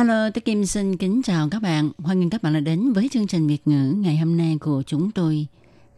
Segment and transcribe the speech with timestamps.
[0.00, 1.90] Hello, tôi Kim xin kính chào các bạn.
[1.98, 4.82] Hoan nghênh các bạn đã đến với chương trình Việt ngữ ngày hôm nay của
[4.86, 5.46] chúng tôi.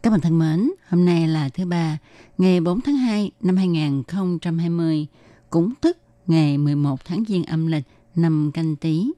[0.01, 1.97] Các bạn thân mến, hôm nay là thứ ba,
[2.37, 5.07] ngày 4 tháng 2 năm 2020,
[5.49, 5.97] cũng tức
[6.27, 7.83] ngày 11 tháng Giêng âm lịch
[8.15, 9.11] năm canh tí.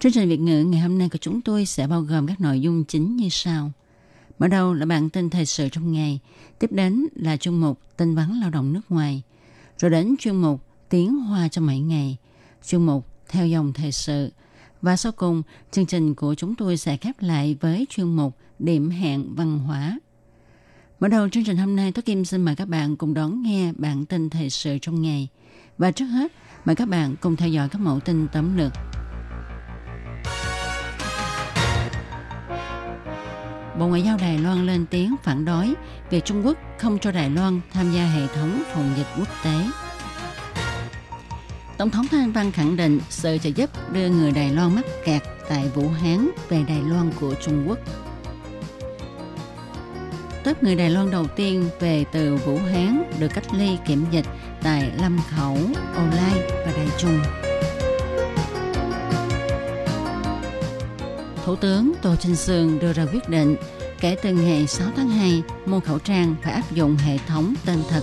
[0.00, 2.60] Chương trình Việt ngữ ngày hôm nay của chúng tôi sẽ bao gồm các nội
[2.60, 3.72] dung chính như sau.
[4.38, 6.20] Mở đầu là bản tin thời sự trong ngày,
[6.58, 9.22] tiếp đến là chuyên mục tin vắn lao động nước ngoài,
[9.78, 12.16] rồi đến chuyên mục tiếng hoa trong mỗi ngày,
[12.66, 14.30] chuyên mục theo dòng thời sự.
[14.82, 18.90] Và sau cùng, chương trình của chúng tôi sẽ khép lại với chuyên mục điểm
[18.90, 19.98] hẹn văn hóa.
[21.00, 23.72] Mở đầu chương trình hôm nay, Tố Kim xin mời các bạn cùng đón nghe
[23.72, 25.28] bản tin thời sự trong ngày.
[25.78, 26.32] Và trước hết,
[26.64, 28.72] mời các bạn cùng theo dõi các mẫu tin tóm lược.
[33.78, 35.74] Bộ Ngoại giao Đài Loan lên tiếng phản đối
[36.10, 39.66] việc Trung Quốc không cho Đài Loan tham gia hệ thống phòng dịch quốc tế.
[41.78, 45.22] Tổng thống Thanh Văn khẳng định sự trợ giúp đưa người Đài Loan mắc kẹt
[45.48, 47.78] tại Vũ Hán về Đài Loan của Trung Quốc.
[50.44, 54.24] Tớp người Đài Loan đầu tiên về từ Vũ Hán được cách ly kiểm dịch
[54.62, 55.58] tại Lâm Khẩu,
[55.94, 57.20] Âu Lai và Đài Trung.
[61.44, 63.56] Thủ tướng Tô Trinh Sương đưa ra quyết định
[64.00, 67.78] kể từ ngày 6 tháng 2, mua khẩu trang phải áp dụng hệ thống tên
[67.90, 68.02] thật.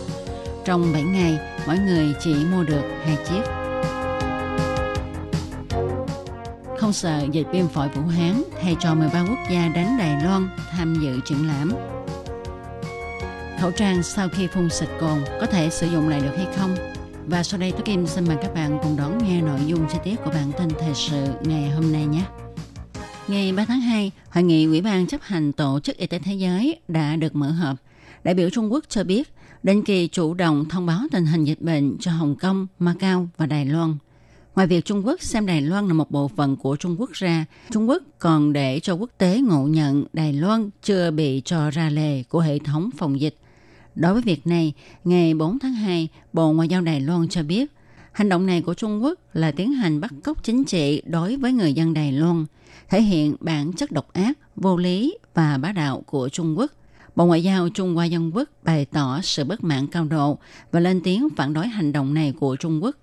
[0.65, 3.62] Trong 7 ngày, mỗi người chỉ mua được hai chiếc.
[6.93, 10.95] Sợ dịch viêm phổi Vũ Hán, thầy trò 13 quốc gia đến Đài Loan tham
[11.01, 11.71] dự triển lãm.
[13.59, 16.75] Khẩu trang sau khi phun xịt cồn có thể sử dụng lại được hay không?
[17.27, 19.97] Và sau đây tôi Kim xin mời các bạn cùng đón nghe nội dung chi
[20.03, 22.25] tiết của bản tin thời sự ngày hôm nay nhé.
[23.27, 26.33] Ngày 3 tháng 2, Hội nghị Ủy ban chấp hành Tổ chức Y tế Thế
[26.33, 27.77] giới đã được mở họp.
[28.23, 29.33] Đại biểu Trung Quốc cho biết,
[29.63, 33.45] định kỳ chủ động thông báo tình hình dịch bệnh cho Hồng Kông, Macau và
[33.45, 33.97] Đài Loan.
[34.55, 37.45] Ngoài việc Trung Quốc xem Đài Loan là một bộ phận của Trung Quốc ra,
[37.71, 41.89] Trung Quốc còn để cho quốc tế ngộ nhận Đài Loan chưa bị cho ra
[41.89, 43.35] lề của hệ thống phòng dịch.
[43.95, 47.71] Đối với việc này, ngày 4 tháng 2, Bộ Ngoại giao Đài Loan cho biết,
[48.11, 51.53] hành động này của Trung Quốc là tiến hành bắt cóc chính trị đối với
[51.53, 52.45] người dân Đài Loan,
[52.89, 56.71] thể hiện bản chất độc ác, vô lý và bá đạo của Trung Quốc.
[57.15, 60.37] Bộ Ngoại giao Trung Hoa Dân Quốc bày tỏ sự bất mãn cao độ
[60.71, 62.95] và lên tiếng phản đối hành động này của Trung Quốc.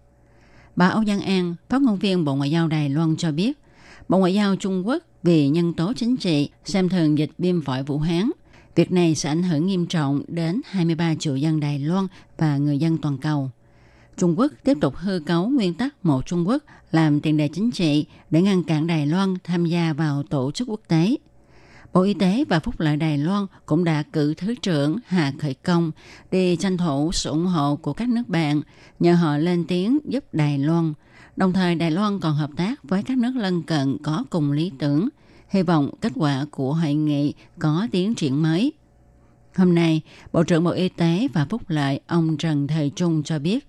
[0.76, 3.58] Bà Âu Giang An, phát ngôn viên Bộ Ngoại giao Đài Loan cho biết,
[4.08, 7.82] Bộ Ngoại giao Trung Quốc vì nhân tố chính trị xem thường dịch viêm phổi
[7.82, 8.30] Vũ Hán.
[8.74, 12.06] Việc này sẽ ảnh hưởng nghiêm trọng đến 23 triệu dân Đài Loan
[12.38, 13.50] và người dân toàn cầu.
[14.16, 17.70] Trung Quốc tiếp tục hư cấu nguyên tắc một Trung Quốc làm tiền đề chính
[17.70, 21.16] trị để ngăn cản Đài Loan tham gia vào tổ chức quốc tế.
[21.92, 25.54] Bộ Y tế và Phúc lợi Đài Loan cũng đã cử Thứ trưởng Hà Khởi
[25.54, 25.90] Công
[26.30, 28.60] đi tranh thủ sự ủng hộ của các nước bạn,
[28.98, 30.92] nhờ họ lên tiếng giúp Đài Loan.
[31.36, 34.72] Đồng thời Đài Loan còn hợp tác với các nước lân cận có cùng lý
[34.78, 35.08] tưởng,
[35.48, 38.72] hy vọng kết quả của hội nghị có tiến triển mới.
[39.56, 40.00] Hôm nay,
[40.32, 43.66] Bộ trưởng Bộ Y tế và Phúc lợi ông Trần Thời Trung cho biết,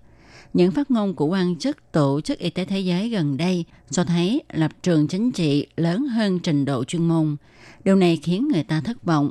[0.54, 4.04] những phát ngôn của quan chức Tổ chức Y tế Thế giới gần đây cho
[4.04, 7.36] thấy lập trường chính trị lớn hơn trình độ chuyên môn.
[7.84, 9.30] Điều này khiến người ta thất vọng.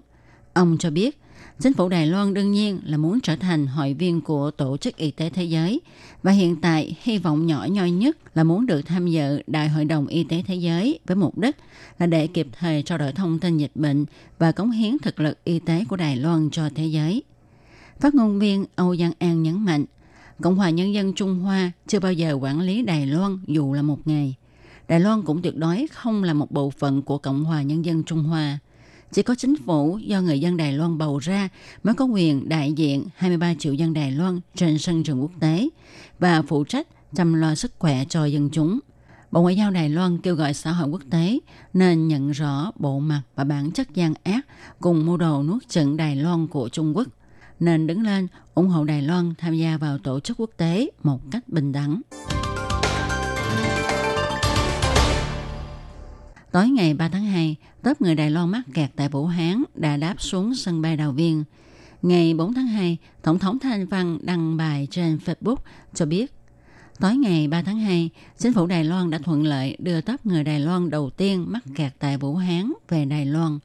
[0.53, 1.21] Ông cho biết,
[1.59, 4.97] chính phủ Đài Loan đương nhiên là muốn trở thành hội viên của Tổ chức
[4.97, 5.81] Y tế Thế giới
[6.23, 9.85] và hiện tại hy vọng nhỏ nhoi nhất là muốn được tham dự Đại hội
[9.85, 11.55] đồng Y tế Thế giới với mục đích
[11.99, 14.05] là để kịp thời trao đổi thông tin dịch bệnh
[14.39, 17.23] và cống hiến thực lực y tế của Đài Loan cho thế giới.
[17.99, 19.85] Phát ngôn viên Âu Giang An nhấn mạnh,
[20.41, 23.81] Cộng hòa Nhân dân Trung Hoa chưa bao giờ quản lý Đài Loan dù là
[23.81, 24.35] một ngày.
[24.87, 28.03] Đài Loan cũng tuyệt đối không là một bộ phận của Cộng hòa Nhân dân
[28.03, 28.59] Trung Hoa.
[29.11, 31.49] Chỉ có chính phủ do người dân Đài Loan bầu ra
[31.83, 35.69] mới có quyền đại diện 23 triệu dân Đài Loan trên sân trường quốc tế
[36.19, 38.79] và phụ trách chăm lo sức khỏe cho dân chúng.
[39.31, 41.39] Bộ Ngoại giao Đài Loan kêu gọi xã hội quốc tế
[41.73, 44.41] nên nhận rõ bộ mặt và bản chất gian ác
[44.79, 47.07] cùng mô đồ nuốt chửng Đài Loan của Trung Quốc,
[47.59, 51.31] nên đứng lên ủng hộ Đài Loan tham gia vào tổ chức quốc tế một
[51.31, 52.01] cách bình đẳng.
[56.51, 59.97] Tối ngày 3 tháng 2, tớp người Đài Loan mắc kẹt tại Vũ Hán đã
[59.97, 61.43] đáp xuống sân bay Đào Viên.
[62.01, 65.57] Ngày 4 tháng 2, Tổng thống Thanh Văn đăng bài trên Facebook
[65.93, 66.33] cho biết
[67.01, 70.43] Tối ngày 3 tháng 2, chính phủ Đài Loan đã thuận lợi đưa tớp người
[70.43, 73.59] Đài Loan đầu tiên mắc kẹt tại Vũ Hán về Đài Loan.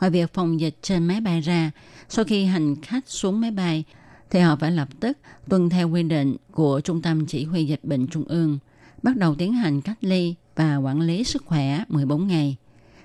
[0.00, 1.70] Ngoài việc phòng dịch trên máy bay ra,
[2.08, 3.84] sau khi hành khách xuống máy bay,
[4.30, 7.84] thì họ phải lập tức tuân theo quy định của Trung tâm Chỉ huy Dịch
[7.84, 8.58] bệnh Trung ương,
[9.02, 12.56] bắt đầu tiến hành cách ly và quản lý sức khỏe 14 ngày.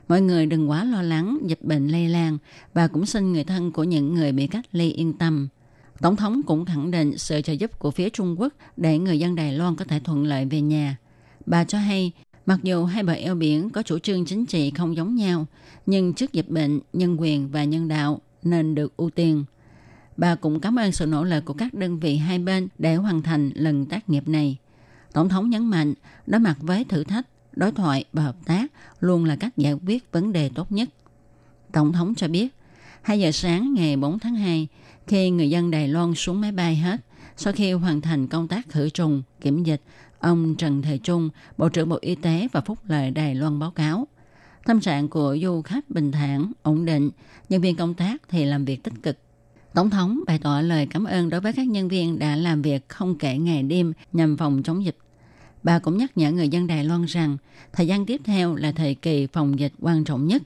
[0.08, 2.38] Mọi người đừng quá lo lắng dịch bệnh lây lan
[2.74, 5.48] và cũng xin người thân của những người bị cách ly yên tâm.
[6.02, 9.36] Tổng thống cũng khẳng định sự trợ giúp của phía Trung Quốc để người dân
[9.36, 10.98] Đài Loan có thể thuận lợi về nhà.
[11.46, 12.12] Bà cho hay,
[12.46, 15.46] mặc dù hai bờ eo biển có chủ trương chính trị không giống nhau,
[15.86, 19.46] nhưng trước dịch bệnh, nhân quyền và nhân đạo nên được ưu tiên.
[20.18, 23.22] Bà cũng cảm ơn sự nỗ lực của các đơn vị hai bên để hoàn
[23.22, 24.58] thành lần tác nghiệp này.
[25.14, 25.94] Tổng thống nhấn mạnh,
[26.28, 30.12] đối mặt với thử thách, đối thoại và hợp tác luôn là cách giải quyết
[30.12, 30.90] vấn đề tốt nhất.
[31.72, 32.56] Tổng thống cho biết,
[33.02, 34.68] 2 giờ sáng ngày 4 tháng 2,
[35.08, 37.02] khi người dân Đài Loan xuống máy bay hết,
[37.38, 39.82] sau khi hoàn thành công tác khử trùng, kiểm dịch,
[40.20, 43.72] ông Trần Thời Trung, Bộ trưởng Bộ Y tế và Phúc lợi Đài Loan báo
[43.72, 44.08] cáo.
[44.66, 47.10] Tâm trạng của du khách bình thản, ổn định,
[47.50, 49.18] nhân viên công tác thì làm việc tích cực.
[49.74, 52.90] Tổng thống bày tỏ lời cảm ơn đối với các nhân viên đã làm việc
[52.90, 54.98] không kể ngày đêm nhằm phòng chống dịch.
[55.64, 57.38] Bà cũng nhắc nhở người dân Đài Loan rằng
[57.74, 60.42] thời gian tiếp theo là thời kỳ phòng dịch quan trọng nhất.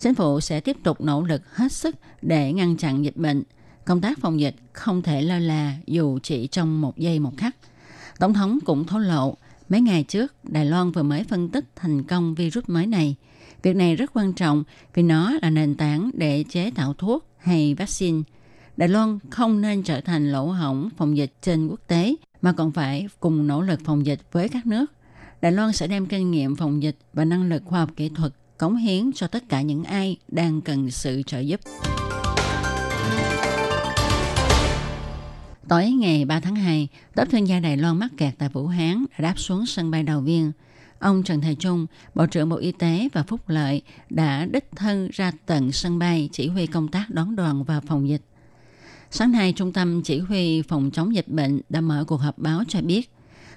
[0.00, 3.42] Chính phủ sẽ tiếp tục nỗ lực hết sức để ngăn chặn dịch bệnh.
[3.84, 7.56] Công tác phòng dịch không thể lơ là dù chỉ trong một giây một khắc.
[8.18, 9.36] Tổng thống cũng thổ lộ,
[9.68, 13.16] mấy ngày trước Đài Loan vừa mới phân tích thành công virus mới này.
[13.62, 14.64] Việc này rất quan trọng
[14.94, 18.22] vì nó là nền tảng để chế tạo thuốc hay vaccine.
[18.76, 22.72] Đài Loan không nên trở thành lỗ hổng phòng dịch trên quốc tế mà còn
[22.72, 24.86] phải cùng nỗ lực phòng dịch với các nước.
[25.40, 28.32] Đài Loan sẽ đem kinh nghiệm phòng dịch và năng lực khoa học kỹ thuật
[28.58, 31.60] cống hiến cho tất cả những ai đang cần sự trợ giúp.
[35.68, 39.04] Tối ngày 3 tháng 2, tốp thương gia Đài Loan mắc kẹt tại Vũ Hán
[39.10, 40.52] đã đáp xuống sân bay Đào Viên.
[40.98, 45.08] Ông Trần Thầy Trung, Bộ trưởng Bộ Y tế và Phúc Lợi đã đích thân
[45.12, 48.22] ra tận sân bay chỉ huy công tác đón đoàn và phòng dịch.
[49.14, 52.62] Sáng nay, Trung tâm Chỉ huy Phòng chống dịch bệnh đã mở cuộc họp báo
[52.68, 53.10] cho biết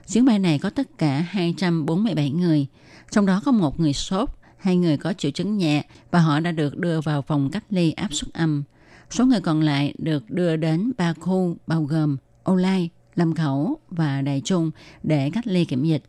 [0.08, 2.68] chuyến bay này có tất cả 247 người,
[3.12, 6.52] trong đó có một người sốt, hai người có triệu chứng nhẹ và họ đã
[6.52, 8.64] được đưa vào phòng cách ly áp suất âm.
[9.10, 13.80] Số người còn lại được đưa đến ba khu bao gồm Âu Lai, Lâm Khẩu
[13.90, 14.72] và Đại Trung
[15.04, 16.04] để cách ly kiểm dịch.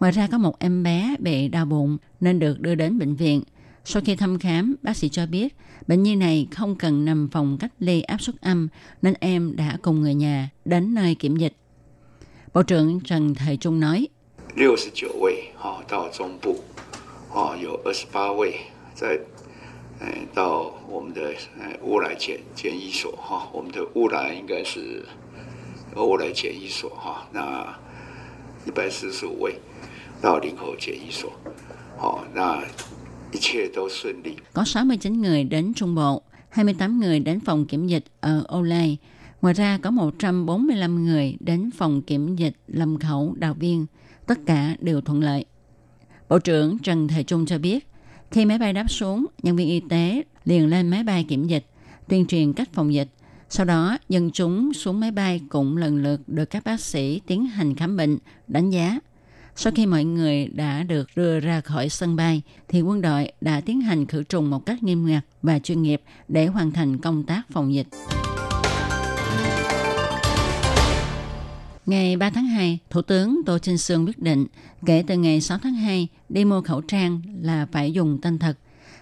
[0.00, 3.42] Ngoài ra có một em bé bị đau bụng nên được đưa đến bệnh viện.
[3.85, 5.55] Sau khi thăm khám, bác sĩ cho biết
[5.87, 8.67] bệnh nhi này không cần nằm phòng cách ly áp suất âm
[9.01, 11.53] nên em đã cùng người nhà đến nơi kiểm dịch.
[12.53, 14.07] Bộ trưởng Trần Thầy Trung nói,
[14.55, 16.55] 69位哈到中部，
[17.29, 18.59] 哦有二十八位
[18.95, 19.19] 在
[19.99, 25.03] 哎到我们的哎乌来检检疫所哈，我们的乌来应该是
[25.95, 27.79] 乌来检疫所哈，那
[28.65, 29.55] 一百四十五位
[30.21, 31.31] 到林口检疫所，
[31.97, 32.96] 好，那一切都顺利。
[34.52, 38.98] có 69 người đến Trung Bộ, 28 người đến phòng kiểm dịch ở Olay.
[39.42, 43.86] Ngoài ra có 145 người đến phòng kiểm dịch Lâm Khẩu, Đào Viên.
[44.26, 45.44] Tất cả đều thuận lợi.
[46.28, 47.88] Bộ trưởng Trần Thời Trung cho biết,
[48.30, 51.66] khi máy bay đáp xuống, nhân viên y tế liền lên máy bay kiểm dịch,
[52.08, 53.08] tuyên truyền cách phòng dịch.
[53.50, 57.46] Sau đó, dân chúng xuống máy bay cũng lần lượt được các bác sĩ tiến
[57.46, 58.98] hành khám bệnh, đánh giá.
[59.60, 63.60] Sau khi mọi người đã được đưa ra khỏi sân bay, thì quân đội đã
[63.60, 67.22] tiến hành khử trùng một cách nghiêm ngặt và chuyên nghiệp để hoàn thành công
[67.22, 67.86] tác phòng dịch.
[71.86, 74.46] Ngày 3 tháng 2, Thủ tướng Tô Trinh Sương quyết định
[74.86, 78.58] kể từ ngày 6 tháng 2 đi mua khẩu trang là phải dùng tên thật.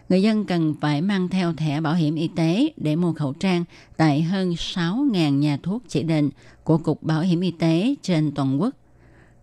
[0.09, 3.65] Người dân cần phải mang theo thẻ bảo hiểm y tế để mua khẩu trang
[3.97, 6.31] tại hơn 6.000 nhà thuốc chỉ định
[6.65, 8.75] của Cục Bảo hiểm Y tế trên toàn quốc.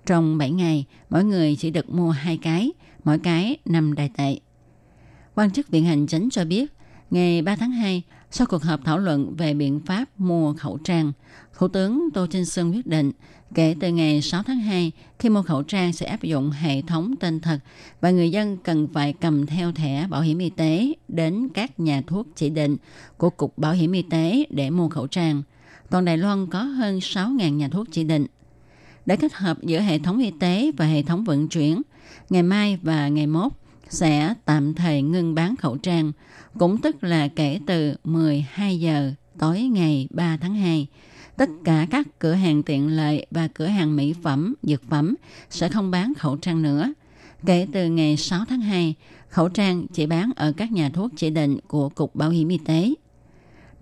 [0.05, 2.72] Trong 7 ngày, mỗi người chỉ được mua hai cái,
[3.03, 4.38] mỗi cái 5 đài tệ.
[5.36, 6.74] Quan chức Viện Hành Chính cho biết,
[7.12, 11.12] ngày 3 tháng 2, sau cuộc họp thảo luận về biện pháp mua khẩu trang,
[11.57, 13.12] Thủ tướng Tô Trinh Sương quyết định
[13.55, 17.15] kể từ ngày 6 tháng 2, khi mua khẩu trang sẽ áp dụng hệ thống
[17.19, 17.60] tên thật
[18.01, 22.01] và người dân cần phải cầm theo thẻ bảo hiểm y tế đến các nhà
[22.07, 22.77] thuốc chỉ định
[23.17, 25.43] của Cục Bảo hiểm Y tế để mua khẩu trang.
[25.89, 28.25] Toàn Đài Loan có hơn 6.000 nhà thuốc chỉ định.
[29.05, 31.81] Để kết hợp giữa hệ thống y tế và hệ thống vận chuyển,
[32.29, 33.51] ngày mai và ngày mốt
[33.89, 36.12] sẽ tạm thời ngưng bán khẩu trang,
[36.60, 40.88] cũng tức là kể từ 12 giờ tối ngày 3 tháng 2
[41.38, 45.15] tất cả các cửa hàng tiện lợi và cửa hàng mỹ phẩm, dược phẩm
[45.50, 46.93] sẽ không bán khẩu trang nữa.
[47.45, 48.95] Kể từ ngày 6 tháng 2,
[49.29, 52.57] khẩu trang chỉ bán ở các nhà thuốc chỉ định của Cục Bảo hiểm Y
[52.57, 52.93] tế.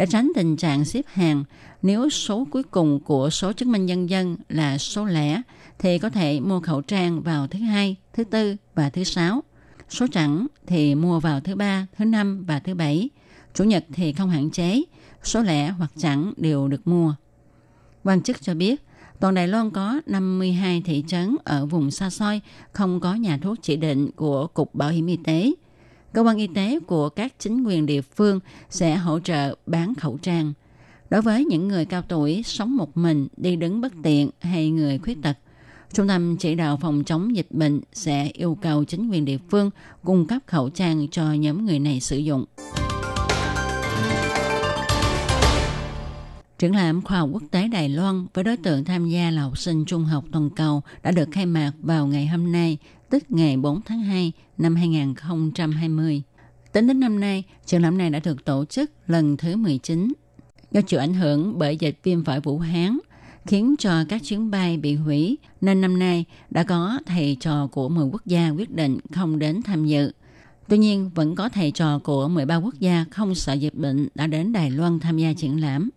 [0.02, 1.44] Để tránh tình trạng xếp hàng,
[1.82, 5.42] nếu số cuối cùng của số chứng minh nhân dân là số lẻ,
[5.80, 9.44] thì có thể mua khẩu trang vào thứ hai, thứ tư và thứ sáu.
[9.90, 13.10] Số chẵn thì mua vào thứ ba, thứ năm và thứ bảy.
[13.54, 14.82] Chủ nhật thì không hạn chế,
[15.24, 17.16] số lẻ hoặc chẵn đều được mua.
[18.04, 18.82] Quan chức cho biết,
[19.20, 22.42] toàn Đài Loan có 52 thị trấn ở vùng xa xôi
[22.72, 25.52] không có nhà thuốc chỉ định của Cục Bảo hiểm Y tế.
[26.14, 28.40] Cơ quan y tế của các chính quyền địa phương
[28.70, 30.54] sẽ hỗ trợ bán khẩu trang.
[31.10, 34.98] Đối với những người cao tuổi sống một mình, đi đứng bất tiện hay người
[34.98, 35.38] khuyết tật,
[35.94, 39.70] Trung tâm chỉ đạo phòng chống dịch bệnh sẽ yêu cầu chính quyền địa phương
[40.04, 42.46] cung cấp khẩu trang cho nhóm người này sử dụng.
[46.60, 49.58] Triển lãm khoa học quốc tế Đài Loan với đối tượng tham gia là học
[49.58, 52.78] sinh trung học toàn cầu đã được khai mạc vào ngày hôm nay,
[53.12, 56.22] tức ngày 4 tháng 2 năm 2020.
[56.72, 60.14] Tính đến năm nay, triển lãm này đã được tổ chức lần thứ 19.
[60.72, 62.98] Do chịu ảnh hưởng bởi dịch viêm phổi Vũ Hán,
[63.46, 67.90] khiến cho các chuyến bay bị hủy, nên năm nay đã có thầy trò của
[67.90, 70.12] 10 quốc gia quyết định không đến tham dự.
[70.68, 74.28] Tuy nhiên, vẫn có thầy trò của 13 quốc gia không sợ dịch bệnh đã
[74.28, 75.90] đến Đài Loan tham gia triển lãm.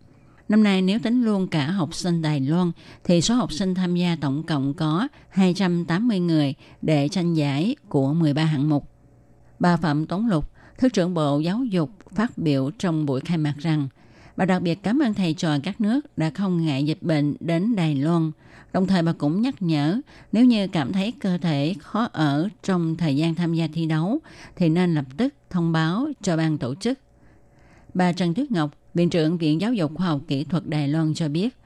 [0.49, 2.73] Năm nay nếu tính luôn cả học sinh Đài Loan
[3.05, 8.15] thì số học sinh tham gia tổng cộng có 280 người để tranh giải của
[8.15, 8.91] 13 hạng mục.
[9.59, 13.55] Bà Phạm Tống Lục, Thứ trưởng Bộ Giáo dục phát biểu trong buổi khai mạc
[13.59, 13.89] rằng
[14.37, 17.77] bà đặc biệt cảm ơn thầy trò các nước đã không ngại dịch bệnh đến
[17.77, 18.31] Đài Loan.
[18.73, 20.01] Đồng thời bà cũng nhắc nhở
[20.33, 24.19] nếu như cảm thấy cơ thể khó ở trong thời gian tham gia thi đấu
[24.57, 26.99] thì nên lập tức thông báo cho ban tổ chức.
[27.95, 31.15] Bà Trần Tuyết Ngọc, Viện trưởng Viện Giáo dục Khoa học Kỹ thuật Đài Loan
[31.15, 31.57] cho biết,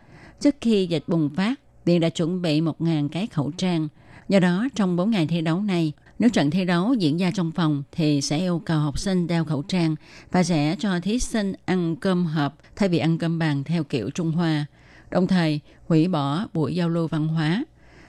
[0.41, 3.89] trước khi dịch bùng phát, Viện đã chuẩn bị 1.000 cái khẩu trang.
[4.29, 7.53] Do đó, trong 4 ngày thi đấu này, nếu trận thi đấu diễn ra trong
[7.53, 9.97] phòng thì sẽ yêu cầu học sinh đeo khẩu trang
[10.31, 14.11] và sẽ cho thí sinh ăn cơm hộp thay vì ăn cơm bàn theo kiểu
[14.11, 14.67] Trung Hoa.
[15.11, 17.65] Đồng thời, hủy bỏ buổi giao lưu văn hóa.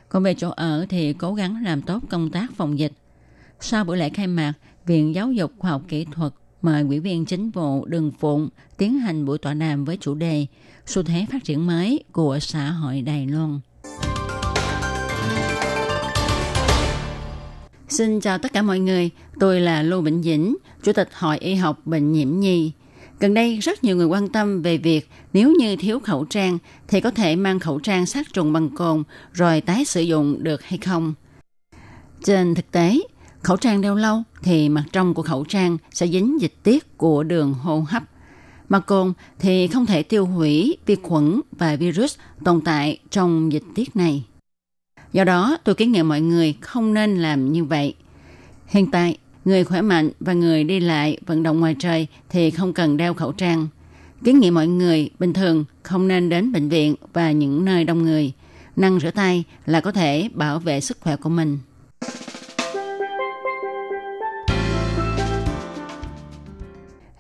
[0.09, 2.93] Còn về chỗ ở thì cố gắng làm tốt công tác phòng dịch.
[3.59, 4.53] Sau buổi lễ khai mạc,
[4.85, 8.99] Viện Giáo dục Khoa học Kỹ thuật mời Ủy viên Chính vụ Đường Phụng tiến
[8.99, 10.45] hành buổi tọa đàm với chủ đề
[10.85, 13.59] xu thế phát triển mới của xã hội Đài Loan.
[17.89, 21.55] Xin chào tất cả mọi người, tôi là Lô Bình Dĩnh, Chủ tịch Hội Y
[21.55, 22.71] học Bệnh nhiễm nhi.
[23.19, 27.01] Gần đây rất nhiều người quan tâm về việc nếu như thiếu khẩu trang thì
[27.01, 30.77] có thể mang khẩu trang sát trùng bằng cồn rồi tái sử dụng được hay
[30.77, 31.13] không.
[32.23, 32.99] Trên thực tế,
[33.41, 37.23] khẩu trang đeo lâu thì mặt trong của khẩu trang sẽ dính dịch tiết của
[37.23, 38.03] đường hô hấp.
[38.69, 43.63] Mà cồn thì không thể tiêu hủy vi khuẩn và virus tồn tại trong dịch
[43.75, 44.23] tiết này.
[45.13, 47.93] Do đó, tôi kiến nghị mọi người không nên làm như vậy.
[48.67, 52.73] Hiện tại, người khỏe mạnh và người đi lại vận động ngoài trời thì không
[52.73, 53.67] cần đeo khẩu trang.
[54.23, 58.03] Kiến nghị mọi người bình thường không nên đến bệnh viện và những nơi đông
[58.03, 58.31] người.
[58.75, 61.59] Năng rửa tay là có thể bảo vệ sức khỏe của mình.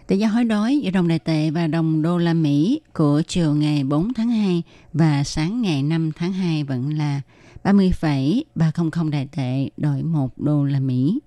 [0.09, 3.53] Tỷ giá hối đoái giữa đồng đại tệ và đồng đô la Mỹ của chiều
[3.55, 4.63] ngày 4 tháng 2
[4.93, 7.21] và sáng ngày 5 tháng 2 vẫn là
[7.63, 11.19] 30,300 đại tệ đổi 1 đô la Mỹ.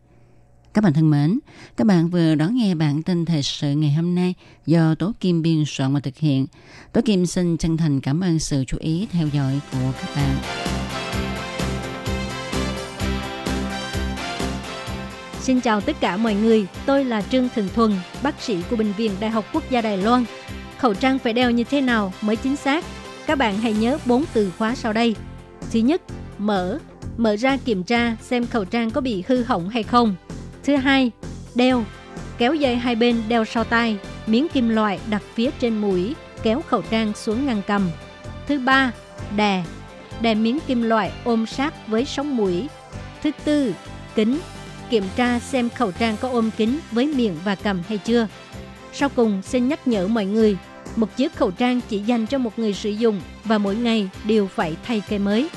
[0.75, 1.39] Các bạn thân mến,
[1.77, 4.35] các bạn vừa đón nghe bản tin thời sự ngày hôm nay
[4.67, 6.47] do Tố Kim biên soạn và thực hiện.
[6.93, 10.37] Tố Kim xin chân thành cảm ơn sự chú ý theo dõi của các bạn.
[15.43, 18.93] Xin chào tất cả mọi người, tôi là Trương Thường Thuần, bác sĩ của Bệnh
[18.93, 20.25] viện Đại học Quốc gia Đài Loan.
[20.79, 22.85] Khẩu trang phải đeo như thế nào mới chính xác?
[23.27, 25.17] Các bạn hãy nhớ bốn từ khóa sau đây.
[25.73, 26.03] Thứ nhất,
[26.39, 26.79] mở,
[27.17, 30.15] mở ra kiểm tra xem khẩu trang có bị hư hỏng hay không.
[30.65, 31.11] Thứ hai,
[31.55, 31.85] đeo,
[32.39, 36.63] kéo dây hai bên đeo sau tai, miếng kim loại đặt phía trên mũi, kéo
[36.69, 37.91] khẩu trang xuống ngăn cầm.
[38.49, 38.93] Thứ ba,
[39.37, 39.65] đè,
[40.21, 42.69] đè miếng kim loại ôm sát với sống mũi.
[43.23, 43.75] Thứ tư,
[44.15, 44.39] kính,
[44.93, 48.27] kiểm tra xem khẩu trang có ôm kính với miệng và cầm hay chưa.
[48.93, 50.57] Sau cùng, xin nhắc nhở mọi người,
[50.97, 54.47] một chiếc khẩu trang chỉ dành cho một người sử dụng và mỗi ngày đều
[54.47, 55.49] phải thay cây mới.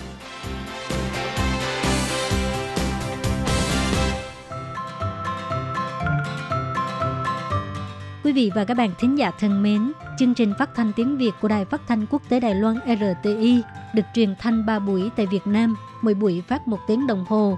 [8.24, 11.32] Quý vị và các bạn thính giả thân mến, chương trình phát thanh tiếng Việt
[11.42, 13.62] của Đài Phát thanh Quốc tế Đài Loan RTI
[13.94, 17.58] được truyền thanh 3 buổi tại Việt Nam, mỗi buổi phát một tiếng đồng hồ.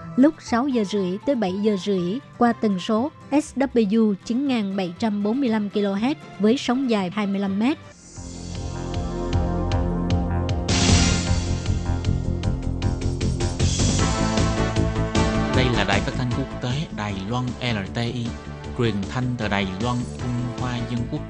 [0.15, 6.57] lúc 6 giờ rưỡi tới 7 giờ rưỡi qua tần số SW 9745 kHz với
[6.57, 7.63] sóng dài 25 m.
[15.55, 18.25] Đây là đài phát thanh quốc tế Đài Loan LTI,
[18.77, 21.21] truyền thanh từ Đài Loan, Trung Hoa Dân Quốc.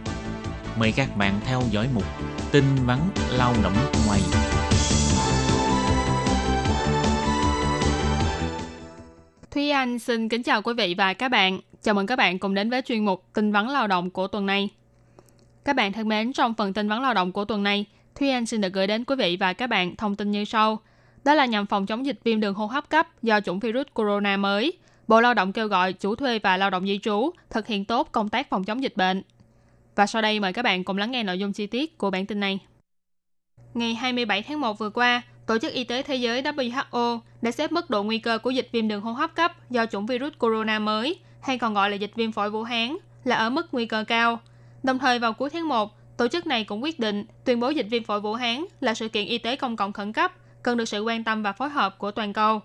[0.78, 2.06] Mời các bạn theo dõi mục
[2.52, 3.00] tin vắn
[3.38, 3.76] lao động
[4.08, 4.22] ngoài.
[9.52, 11.60] Thúy Anh xin kính chào quý vị và các bạn.
[11.82, 14.46] Chào mừng các bạn cùng đến với chuyên mục tin vắn lao động của tuần
[14.46, 14.70] này.
[15.66, 18.46] Các bạn thân mến, trong phần tin vắn lao động của tuần này, Thúy Anh
[18.46, 20.80] xin được gửi đến quý vị và các bạn thông tin như sau.
[21.24, 24.38] Đó là nhằm phòng chống dịch viêm đường hô hấp cấp do chủng virus corona
[24.38, 24.74] mới.
[25.08, 28.10] Bộ Lao động kêu gọi chủ thuê và lao động di trú thực hiện tốt
[28.12, 29.22] công tác phòng chống dịch bệnh.
[29.96, 32.26] Và sau đây mời các bạn cùng lắng nghe nội dung chi tiết của bản
[32.26, 32.60] tin này.
[33.74, 37.72] Ngày 27 tháng 1 vừa qua, Tổ chức Y tế Thế giới WHO đã xếp
[37.72, 40.80] mức độ nguy cơ của dịch viêm đường hô hấp cấp do chủng virus corona
[40.80, 44.04] mới, hay còn gọi là dịch viêm phổi Vũ Hán, là ở mức nguy cơ
[44.08, 44.40] cao.
[44.84, 47.86] Đồng thời vào cuối tháng 1, tổ chức này cũng quyết định tuyên bố dịch
[47.90, 50.32] viêm phổi Vũ Hán là sự kiện y tế công cộng khẩn cấp,
[50.64, 52.62] cần được sự quan tâm và phối hợp của toàn cầu.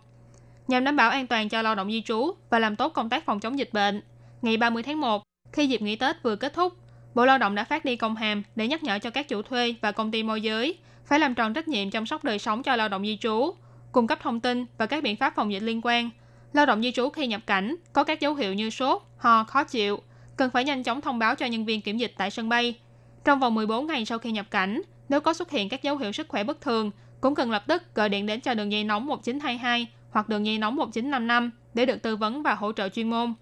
[0.69, 3.25] Nhằm đảm bảo an toàn cho lao động di trú và làm tốt công tác
[3.25, 4.03] phòng chống dịch bệnh,
[4.43, 6.73] ngày 30 tháng 1, khi dịp nghỉ Tết vừa kết thúc,
[7.15, 9.75] Bộ Lao động đã phát đi công hàm để nhắc nhở cho các chủ thuê
[9.81, 12.77] và công ty môi giới phải làm tròn trách nhiệm chăm sóc đời sống cho
[12.77, 13.55] lao động di trú,
[13.93, 16.11] cung cấp thông tin và các biện pháp phòng dịch liên quan.
[16.53, 19.65] Lao động di trú khi nhập cảnh có các dấu hiệu như sốt, ho, khó
[19.65, 20.03] chịu,
[20.37, 22.79] cần phải nhanh chóng thông báo cho nhân viên kiểm dịch tại sân bay.
[23.25, 26.13] Trong vòng 14 ngày sau khi nhập cảnh, nếu có xuất hiện các dấu hiệu
[26.13, 29.07] sức khỏe bất thường, cũng cần lập tức gọi điện đến cho đường dây nóng
[29.07, 33.35] 1922 hoặc đường dây nóng 1955 để được tư vấn và hỗ trợ chuyên môn.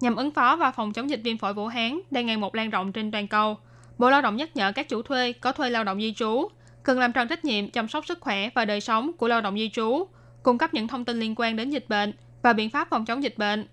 [0.00, 2.70] Nhằm ứng phó và phòng chống dịch viêm phổi Vũ Hán đang ngày một lan
[2.70, 3.56] rộng trên toàn cầu,
[3.98, 6.48] Bộ Lao động nhắc nhở các chủ thuê có thuê lao động di trú
[6.82, 9.58] cần làm tròn trách nhiệm chăm sóc sức khỏe và đời sống của lao động
[9.58, 10.06] di trú,
[10.42, 13.22] cung cấp những thông tin liên quan đến dịch bệnh và biện pháp phòng chống
[13.22, 13.66] dịch bệnh.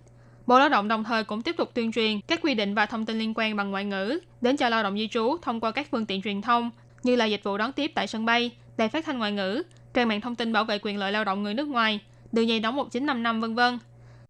[0.47, 3.05] Bộ Lao động đồng thời cũng tiếp tục tuyên truyền các quy định và thông
[3.05, 5.87] tin liên quan bằng ngoại ngữ đến cho lao động di trú thông qua các
[5.91, 6.71] phương tiện truyền thông
[7.03, 10.07] như là dịch vụ đón tiếp tại sân bay, đài phát thanh ngoại ngữ, trang
[10.07, 11.99] mạng thông tin bảo vệ quyền lợi lao động người nước ngoài,
[12.31, 13.79] đường dây nóng 1955 vân vân.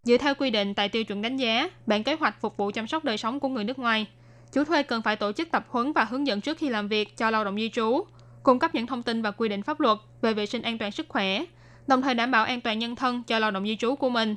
[0.03, 2.87] Dựa theo quy định tại tiêu chuẩn đánh giá, bản kế hoạch phục vụ chăm
[2.87, 4.07] sóc đời sống của người nước ngoài,
[4.53, 7.17] chủ thuê cần phải tổ chức tập huấn và hướng dẫn trước khi làm việc
[7.17, 8.05] cho lao động di trú,
[8.47, 10.91] cung cấp những thông tin và quy định pháp luật về vệ sinh an toàn
[10.91, 11.43] sức khỏe,
[11.87, 14.35] đồng thời đảm bảo an toàn nhân thân cho lao động di trú của mình.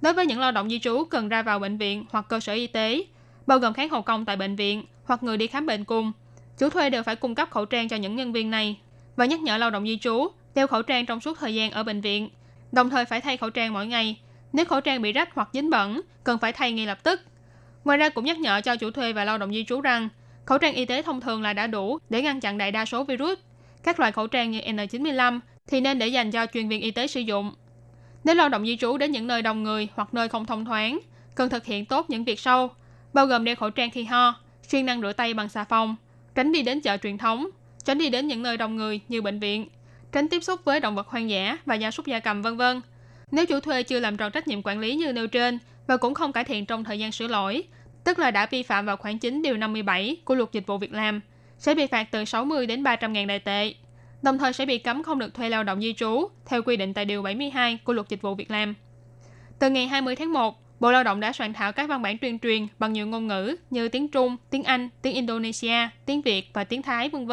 [0.00, 2.52] Đối với những lao động di trú cần ra vào bệnh viện hoặc cơ sở
[2.52, 3.04] y tế,
[3.46, 6.12] bao gồm kháng hậu công tại bệnh viện hoặc người đi khám bệnh cùng,
[6.58, 8.78] chủ thuê đều phải cung cấp khẩu trang cho những nhân viên này
[9.16, 11.82] và nhắc nhở lao động di trú đeo khẩu trang trong suốt thời gian ở
[11.82, 12.28] bệnh viện,
[12.72, 14.20] đồng thời phải thay khẩu trang mỗi ngày.
[14.52, 17.20] Nếu khẩu trang bị rách hoặc dính bẩn, cần phải thay ngay lập tức.
[17.84, 20.08] Ngoài ra cũng nhắc nhở cho chủ thuê và lao động di trú rằng
[20.44, 23.04] khẩu trang y tế thông thường là đã đủ để ngăn chặn đại đa số
[23.04, 23.38] virus.
[23.86, 27.06] Các loại khẩu trang như N95 thì nên để dành cho chuyên viên y tế
[27.06, 27.54] sử dụng.
[28.24, 30.98] Nếu lao động di trú đến những nơi đông người hoặc nơi không thông thoáng,
[31.34, 32.70] cần thực hiện tốt những việc sau,
[33.12, 35.96] bao gồm đeo khẩu trang khi ho, xuyên năng rửa tay bằng xà phòng,
[36.34, 37.46] tránh đi đến chợ truyền thống,
[37.84, 39.68] tránh đi đến những nơi đông người như bệnh viện,
[40.12, 42.80] tránh tiếp xúc với động vật hoang dã và gia súc gia cầm vân vân.
[43.30, 46.14] Nếu chủ thuê chưa làm tròn trách nhiệm quản lý như nêu trên và cũng
[46.14, 47.62] không cải thiện trong thời gian sửa lỗi,
[48.04, 50.92] tức là đã vi phạm vào khoản 9 điều 57 của luật dịch vụ việc
[50.92, 51.20] làm,
[51.58, 53.74] sẽ bị phạt từ 60 đến 300 ngàn đại tệ.
[54.22, 56.94] Đồng thời sẽ bị cấm không được thuê lao động di trú theo quy định
[56.94, 58.74] tại điều 72 của luật dịch vụ việc làm.
[59.58, 62.38] Từ ngày 20 tháng 1, Bộ Lao động đã soạn thảo các văn bản tuyên
[62.38, 66.64] truyền bằng nhiều ngôn ngữ như tiếng Trung, tiếng Anh, tiếng Indonesia, tiếng Việt và
[66.64, 67.32] tiếng Thái v.v.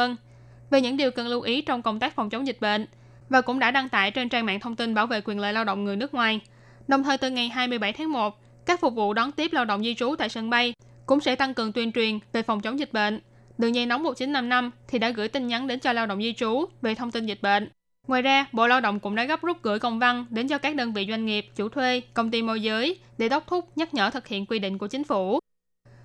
[0.69, 2.85] về những điều cần lưu ý trong công tác phòng chống dịch bệnh
[3.29, 5.63] và cũng đã đăng tải trên trang mạng thông tin bảo vệ quyền lợi lao
[5.63, 6.39] động người nước ngoài.
[6.87, 9.95] Đồng thời từ ngày 27 tháng 1, các phục vụ đón tiếp lao động di
[9.95, 10.73] trú tại sân bay
[11.05, 13.19] cũng sẽ tăng cường tuyên truyền về phòng chống dịch bệnh.
[13.63, 16.65] Đường dây nóng 1955 thì đã gửi tin nhắn đến cho lao động di trú
[16.81, 17.69] về thông tin dịch bệnh.
[18.07, 20.75] Ngoài ra, Bộ Lao động cũng đã gấp rút gửi công văn đến cho các
[20.75, 24.09] đơn vị doanh nghiệp, chủ thuê, công ty môi giới để đốc thúc nhắc nhở
[24.09, 25.39] thực hiện quy định của chính phủ.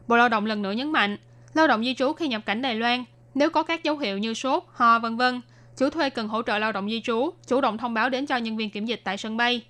[0.08, 1.16] Bộ Lao động lần nữa nhấn mạnh,
[1.54, 4.34] lao động di trú khi nhập cảnh Đài Loan, nếu có các dấu hiệu như
[4.34, 5.40] sốt, ho, vân vân,
[5.76, 8.36] chủ thuê cần hỗ trợ lao động di trú, chủ động thông báo đến cho
[8.36, 9.62] nhân viên kiểm dịch tại sân bay.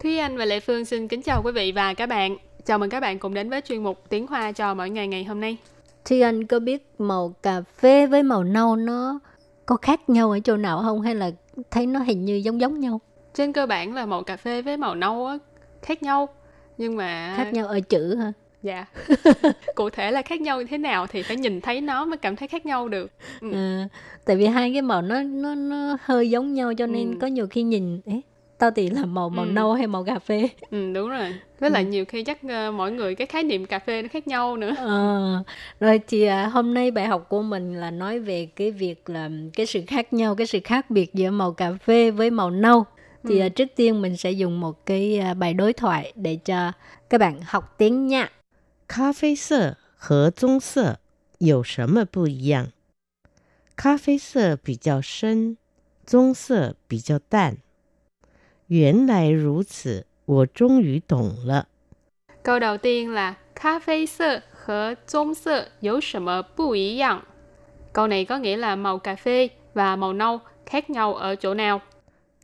[0.00, 2.36] Thúy Anh và Lệ Phương xin kính chào quý vị và các bạn.
[2.64, 5.24] Chào mừng các bạn cùng đến với chuyên mục Tiếng Hoa cho mỗi ngày ngày
[5.24, 5.56] hôm nay.
[6.04, 9.18] Thì anh có biết màu cà phê với màu nâu nó
[9.66, 11.30] có khác nhau ở chỗ nào không hay là
[11.70, 13.00] thấy nó hình như giống giống nhau?
[13.34, 15.38] Trên cơ bản là màu cà phê với màu nâu á,
[15.82, 16.28] khác nhau.
[16.78, 17.34] Nhưng mà...
[17.36, 18.32] Khác nhau ở chữ hả?
[18.62, 18.84] Dạ.
[19.74, 22.36] Cụ thể là khác nhau như thế nào thì phải nhìn thấy nó mới cảm
[22.36, 23.10] thấy khác nhau được.
[23.40, 23.52] Ừ.
[23.52, 23.88] À,
[24.24, 27.16] tại vì hai cái màu nó nó nó hơi giống nhau cho nên Ừ.
[27.20, 28.22] có nhiều khi nhìn ấy
[28.58, 29.50] tao thì là màu màu Ừ.
[29.50, 31.34] nâu hay màu cà phê Ừ, đúng rồi.
[31.60, 34.28] Với lại nhiều khi chắc ờ, mỗi người cái khái niệm cà phê nó khác
[34.28, 34.74] nhau nữa.
[34.78, 35.42] Ờ,
[35.80, 39.30] rồi thì à, hôm nay bài học của mình là nói về cái việc là
[39.54, 42.84] cái sự khác nhau cái sự khác biệt giữa màu cà phê với màu nâu
[43.23, 43.45] thì Ừ.
[43.45, 46.71] à, trước tiên mình sẽ dùng một cái à, bài đối thoại để cho
[47.09, 48.29] các bạn học tiếng nha
[48.87, 50.99] 咖啡色和棕色
[51.39, 52.71] 有什么不一样？
[53.75, 55.57] 咖啡色比较深，
[56.05, 57.57] 棕色比较淡。
[58.67, 61.67] 原来如此，我终于懂了。
[62.43, 67.23] Câu đầu tiên là cà phê sơ和棕色有什么不一样?
[67.93, 71.53] Câu này có nghĩa là màu cà phê và màu nâu khác nhau ở chỗ
[71.53, 71.81] nào?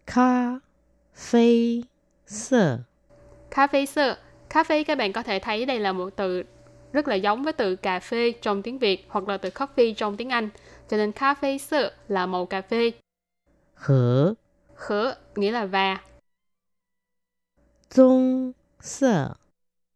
[0.05, 0.59] 咖
[1.18, 1.82] Phê
[2.26, 2.78] sơ
[3.50, 4.16] Cà phê sơ
[4.48, 6.42] Cà phê các bạn có thể thấy đây là một từ
[6.92, 10.16] rất là giống với từ cà phê trong tiếng Việt hoặc là từ coffee trong
[10.16, 10.48] tiếng Anh.
[10.88, 12.92] Cho nên cà phê sơ là màu cà phê.
[13.74, 14.34] Hở
[14.74, 16.00] Hở nghĩa là và.
[17.90, 19.34] trung sơ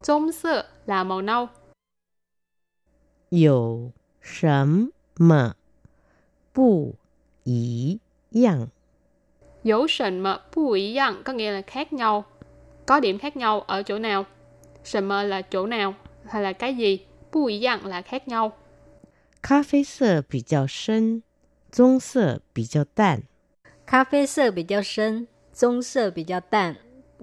[0.04, 1.48] trung sơ là màu nâu.
[3.30, 5.52] Yêu sấm mà
[6.54, 6.94] bù
[7.44, 7.98] ý
[8.44, 8.66] yang
[9.63, 12.25] Dấu sần mà bù ý dạng có nghĩa là khác nhau.
[12.85, 14.25] Có điểm khác nhau ở chỗ nào?
[14.83, 15.93] Sần mờ là chỗ nào?
[16.29, 17.05] Hay là cái gì?
[17.31, 18.51] Bù ý dạng là khác nhau.
[19.41, 21.21] 咖啡色比较深，
[21.71, 23.23] 棕色比较淡。
[23.85, 26.75] 咖啡色比较深棕色比较淡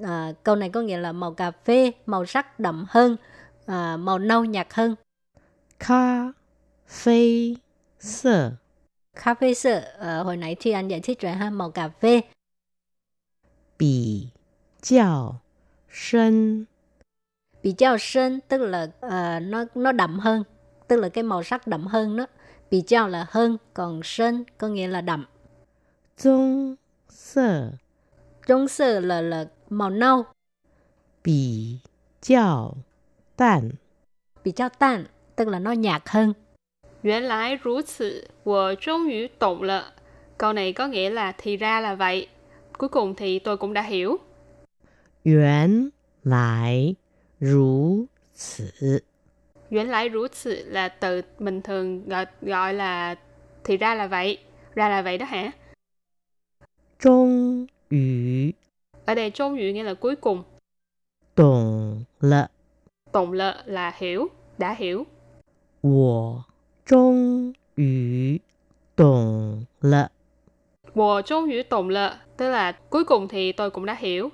[0.03, 3.17] à, câu này có nghĩa là màu cà phê màu sắc đậm hơn
[3.67, 4.95] à, màu nâu nhạt hơn
[9.15, 11.89] 咖啡色 cà phê sơ ờ, hồi nãy thì anh giải thích rồi ha màu cà
[11.89, 12.21] phê
[13.77, 14.31] 比
[14.83, 15.41] 较
[15.91, 16.67] 深，
[17.63, 20.45] bị较深tức là ờ, nó nó đậm hơn
[20.89, 22.27] tức là cái màu sắc đậm hơn đó
[22.71, 25.27] bị较là hơn còn sơn có nghĩa là đậm
[26.17, 26.77] 棕
[27.09, 27.71] 色
[28.47, 30.25] trung sơ là là màu nâu
[31.23, 31.81] 比
[32.21, 32.75] 较
[33.37, 33.71] 淡，
[34.45, 35.05] bị较tan
[35.37, 36.33] tức là nó nhạt hơn
[37.05, 39.93] 原来如此，我终于懂了。
[40.39, 42.29] Câu này có nghĩa là thì ra là vậy.
[42.79, 44.21] Cuối cùng thì tôi cũng đã hiểu.
[45.23, 46.97] 原来
[47.39, 49.03] 如此，
[49.69, 53.17] 原来如此 là từ mình thường gọi, gọi là
[53.65, 54.39] thì ra là vậy.
[54.75, 55.53] Ra là vậy đó hả?
[56.99, 58.55] 终于
[59.05, 60.45] Ở đây trung yu nghĩa là cuối cùng.
[61.35, 62.49] 懂了，
[63.13, 64.29] Tụng lợ là hiểu,
[64.59, 65.07] đã hiểu.
[65.83, 66.45] 我
[66.89, 68.41] 终于
[68.97, 70.11] 懂了。
[70.95, 74.29] Wo trung yu tụng lợ, tức là cuối cùng thì tôi cũng đã hiểu.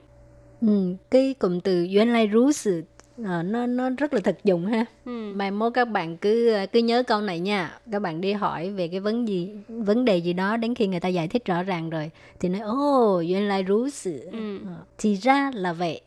[0.61, 2.85] ừ, cái cụm từ原来如此
[3.25, 5.33] ờ, nó nó rất là thực dụng ha Ừ.
[5.35, 8.70] mai mốt các bạn cứ ờ, cứ nhớ câu này nha các bạn đi hỏi
[8.70, 11.62] về cái vấn gì vấn đề gì đó đến khi người ta giải thích rõ
[11.62, 14.59] ràng rồi thì nói ô原来如此Ừ.
[14.66, 16.01] Ờ, thì ra là vậy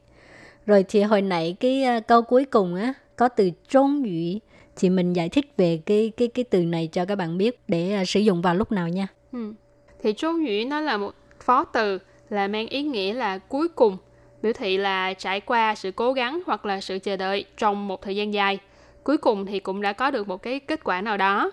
[0.65, 4.39] rồi thì hồi nãy cái ờ, câu cuối cùng á có từ trung ngữ
[4.78, 7.92] thì mình giải thích về cái cái cái từ này cho các bạn biết để
[7.92, 9.54] ờ, sử dụng vào lúc nào nha Ừ.
[10.02, 13.96] Thì trung ngữ nó là một phó từ là mang ý nghĩa là cuối cùng,
[14.42, 18.02] biểu thị là trải qua sự cố gắng hoặc là sự chờ đợi trong một
[18.02, 18.58] thời gian dài.
[19.04, 21.50] Cuối cùng thì cũng đã có được một cái kết quả nào đó.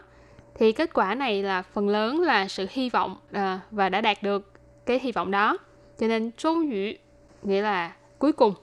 [0.55, 4.23] Thì kết quả này là phần lớn là sự hy vọng à, và đã đạt
[4.23, 4.51] được
[4.85, 5.57] cái hy vọng đó.
[5.99, 6.93] Cho nên trung ngữ
[7.43, 8.53] nghĩa là cuối cùng.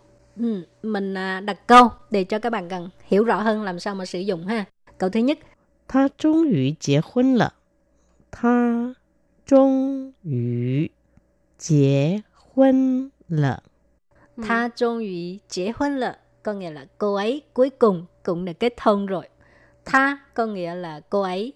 [0.41, 3.95] ừ, mình à, đặt câu để cho các bạn cần hiểu rõ hơn làm sao
[3.95, 4.65] mà sử dụng ha.
[4.99, 5.39] Câu thứ nhất.
[5.87, 7.51] Ta trung yu kết hôn lợ.
[8.31, 8.95] Ta
[9.47, 10.87] trung yu
[11.69, 13.59] kết hôn lợ.
[14.49, 16.17] Ta trung yu kết hôn lợ.
[16.43, 19.29] Có nghĩa là cô ấy cuối cùng cũng đã kết hôn rồi.
[19.93, 21.53] Ta có nghĩa là cô ấy.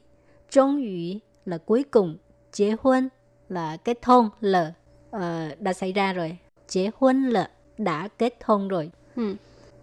[0.51, 2.17] Trung yu là cuối cùng.
[2.57, 3.09] Kết hôn
[3.49, 4.73] là kết hôn lợ.
[5.11, 6.39] Ờ, đã xảy ra rồi.
[6.73, 8.91] Kết hôn lợ đã kết hôn rồi.
[9.17, 9.35] Ừ.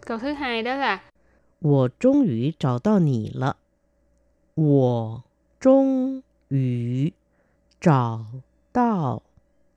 [0.02, 1.02] Câu thứ hai đó là
[1.63, 3.57] 我终于找到你了。
[4.55, 5.23] 我
[5.61, 7.13] 终于
[7.81, 8.27] 找
[8.73, 9.23] 到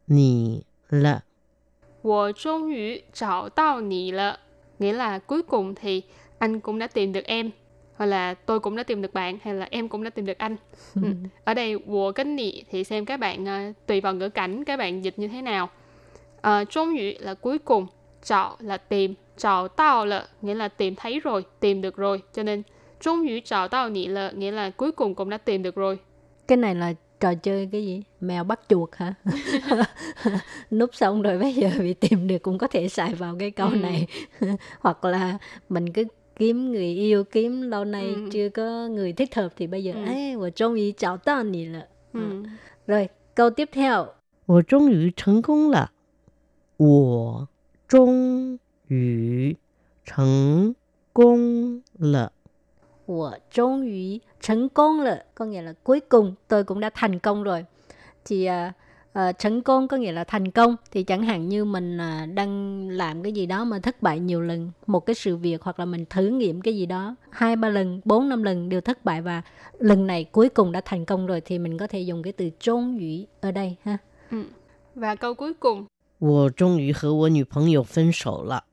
[0.06, 1.24] 你了。
[2.02, 4.40] 我终于找到你了.
[4.80, 6.02] Nghĩa là cuối cùng thì
[6.40, 7.52] anh cũng đã tìm được em.
[7.96, 9.38] Hoặc là tôi cũng đã tìm được bạn.
[9.42, 10.58] Hay là em cũng đã tìm được anh.
[10.96, 11.02] ừ.
[11.44, 15.28] Ở đây, wo跟你thì xem các bạn uh, tùy vào ngữ cảnh các bạn dịch như
[15.28, 15.70] thế nào.
[16.38, 17.88] Uh, trung yu là cuối cùng.
[18.24, 19.14] Chào là tìm.
[19.38, 21.46] Chào tao là nghĩa là tìm thấy rồi.
[21.60, 22.22] Tìm được rồi.
[22.34, 22.64] Cho nên
[23.00, 26.00] trung yu chào tao nị là nghĩa là cuối cùng cũng đã tìm được rồi.
[26.48, 29.14] Cái này là trò chơi cái gì mèo bắt chuột hả
[30.72, 33.68] núp xong rồi bây giờ bị tìm được cũng có thể xài vào cái câu
[33.68, 33.76] ừ.
[33.76, 34.08] này
[34.80, 35.38] hoặc là
[35.70, 36.04] mình cứ
[36.36, 38.30] kiếm người yêu kiếm lâu nay ừ.
[38.32, 40.06] chưa có người thích hợp thì bây giờ ừ.
[40.06, 42.44] ấy tôi 终于找到你了 ừ.
[42.88, 44.08] rồi câu tiếp theo
[44.46, 45.92] 我终于成功了
[46.78, 47.48] 我
[47.88, 49.56] 终 于
[50.04, 50.76] 成
[51.14, 52.32] 功了
[53.06, 57.66] 我终于成功了 có nghĩa là cuối cùng tôi cũng đã thành công rồi
[58.26, 58.74] thì uh,
[59.20, 62.90] uh, thành công có nghĩa là thành công thì chẳng hạn như mình uh, đang
[62.90, 65.86] làm cái gì đó mà thất bại nhiều lần một cái sự việc hoặc là
[65.86, 69.22] mình thử nghiệm cái gì đó hai ba lần bốn năm lần đều thất bại
[69.22, 69.42] và
[69.80, 72.50] lần này cuối cùng đã thành công rồi thì mình có thể dùng cái từ
[72.60, 73.98] trốn ủy ở đây ha
[74.32, 74.44] ừ.
[74.96, 75.86] và câu cuối cùng
[76.20, 78.64] 我终于和我女朋友分手了。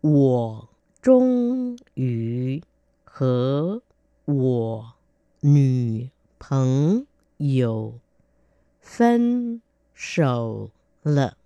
[0.00, 0.68] 我
[1.00, 2.62] 终于
[3.04, 3.82] 和
[4.24, 4.92] 我
[5.40, 7.06] 女朋
[7.38, 7.94] 友
[8.80, 9.60] 分
[9.94, 10.70] 手
[11.02, 11.36] 了。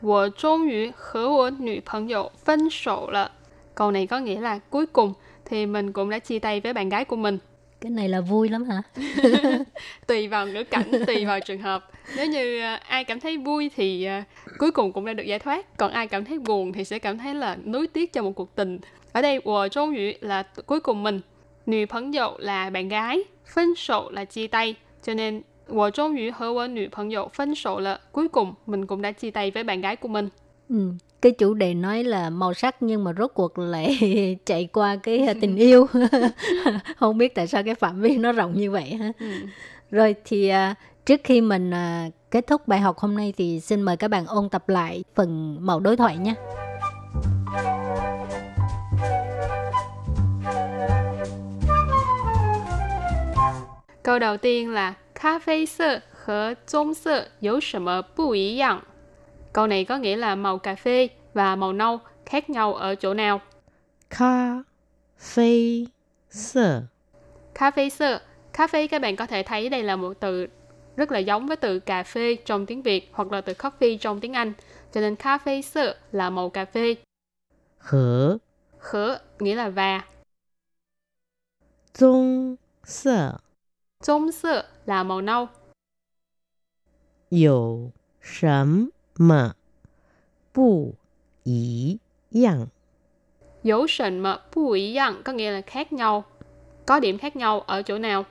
[0.00, 3.30] 我终于和我女朋友分手了。
[3.74, 5.12] Câu này có nghĩa là cuối cùng
[5.44, 7.38] thì mình cũng đã chia tay với bạn gái của mình.
[7.81, 8.81] cái này là vui lắm hả?
[10.07, 11.89] Tùy vào ngữ cảnh tùy vào trường hợp.
[12.15, 14.23] Nếu như à, ai cảm thấy vui thì à,
[14.57, 15.77] cuối cùng cũng đã được giải thoát.
[15.77, 18.55] Còn ai cảm thấy buồn thì sẽ cảm thấy là nuối tiếc cho một cuộc
[18.55, 18.79] tình.
[19.11, 21.21] Ở đây của trong ngữ là cuối cùng mình.
[21.65, 24.75] Nữ phấn dậu là bạn gái phân sổ là chia tay.
[25.03, 28.53] Cho nên của trong ngữ hứa với nữ phấn dậu phân sổ là cuối cùng
[28.65, 30.29] mình cũng đã chia tay với bạn gái của mình.
[30.69, 30.91] Ừ,
[31.22, 33.98] Cái chủ đề nói là màu sắc nhưng mà rốt cuộc lại
[34.46, 35.86] chạy qua cái tình yêu.
[36.96, 39.12] Không biết tại sao cái phạm vi nó rộng như vậy ha.
[39.18, 39.26] Ừ.
[39.90, 40.76] Rồi thì uh,
[41.06, 44.26] trước khi mình uh, kết thúc bài học hôm nay thì xin mời các bạn
[44.26, 46.34] ôn tập lại phần mẫu đối thoại nhé.
[54.02, 58.82] Câu đầu tiên là 咖啡色和棕色有什么不一样?
[59.53, 63.13] Câu này có nghĩa là màu cà phê và màu nâu khác nhau ở chỗ
[63.13, 63.41] nào?
[64.09, 64.63] Cà
[65.19, 65.85] phê
[66.29, 66.83] sơ
[67.53, 68.21] Cà phê sơ
[68.53, 70.47] Cà phê các bạn có thể thấy đây là một từ
[70.95, 74.19] rất là giống với từ cà phê trong tiếng Việt hoặc là từ coffee trong
[74.19, 74.53] tiếng Anh.
[74.93, 76.95] Cho nên cà phê sơ là màu cà phê.
[77.77, 78.37] Hở
[78.79, 80.01] Hở nghĩa là và.
[81.93, 83.37] trung sơ
[84.03, 85.47] trung sơ là màu nâu.
[87.31, 88.89] Dầu sấm
[89.20, 89.54] 么
[90.52, 90.94] 不
[91.44, 92.00] 一
[92.30, 92.68] 样？
[93.62, 96.24] 有什么不一样 có nghĩa là khác nhau.
[96.86, 98.24] Có điểm khác nhau ở chỗ nào?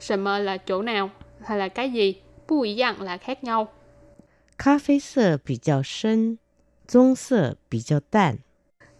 [0.00, 1.10] 什么 là chỗ nào
[1.44, 2.16] hay là cái gì?
[2.46, 3.68] 不一样 là khác nhau.
[4.58, 6.38] 咖啡色比较深，
[6.86, 8.38] 棕色比较淡。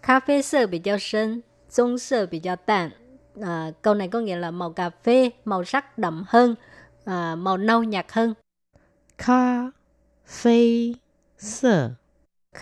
[0.00, 2.92] 咖啡色比较深，棕色比较淡。
[3.40, 6.54] à, câu này có nghĩa là màu cà phê màu sắc đậm hơn
[7.04, 8.34] à, màu nâu nhạt hơn
[9.18, 9.70] cà
[10.26, 10.92] phê
[11.38, 11.90] sơ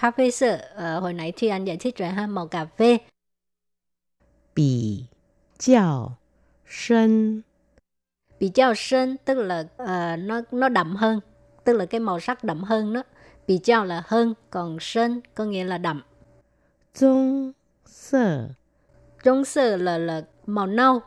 [0.00, 2.98] cà phê sơ à, hồi nãy thì anh giải thích rồi ha màu cà phê
[4.54, 5.04] bị
[5.58, 6.16] 较
[6.66, 7.42] 深
[8.38, 11.20] bị较深 tức là uh, nó nó đậm hơn
[11.64, 13.02] tức là cái màu sắc đậm hơn đó
[13.46, 16.02] bị giao là hơn còn sơn có nghĩa là đậm
[16.94, 17.54] 棕
[17.86, 18.48] 色
[19.22, 21.02] 棕色 là là màu nâu.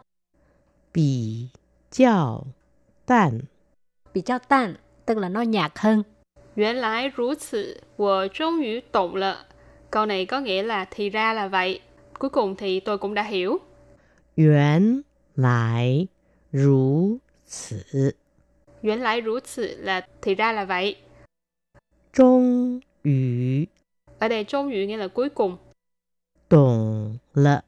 [0.92, 1.50] 比
[1.90, 2.46] 较
[3.06, 3.42] 淡
[4.14, 6.04] 比较淡 tức là nó nhạt hơn.
[6.58, 9.48] 原来如此，我终于懂了。
[9.90, 11.82] Câu này có nghĩa là thì ra là vậy.
[12.20, 13.60] Cuối cùng thì tôi cũng đã hiểu.
[14.36, 15.04] 原
[15.36, 16.08] 来
[16.52, 18.16] 如此。
[18.82, 20.98] 原来如此 là thì ra là vậy.
[22.12, 23.68] 终于
[24.20, 25.58] Ở đây 终于 nghĩa là cuối cùng.
[26.50, 27.64] 懂了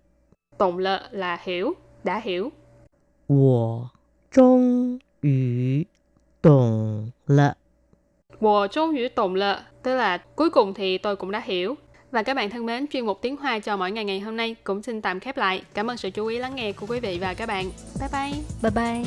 [0.58, 2.51] Tổng lợ là hiểu, đã hiểu.
[3.27, 3.89] 我
[4.29, 5.88] 终于
[6.41, 7.58] 懂了。
[8.40, 11.74] Mùa trung ngữ tụng lợ, tức là cuối cùng thì tôi cũng đã hiểu.
[12.11, 14.57] Và các bạn thân mến, chuyên mục tiếng Hoa cho mỗi ngày ngày hôm nay
[14.64, 15.62] cũng xin tạm khép lại.
[15.74, 17.70] Cảm ơn sự chú ý lắng nghe của quý vị và các bạn.
[18.00, 18.33] Bye bye.
[18.62, 19.05] Bye bye.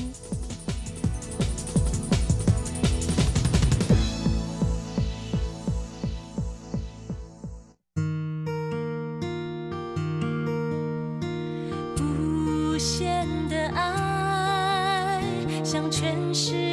[15.48, 16.73] Hãy subscribe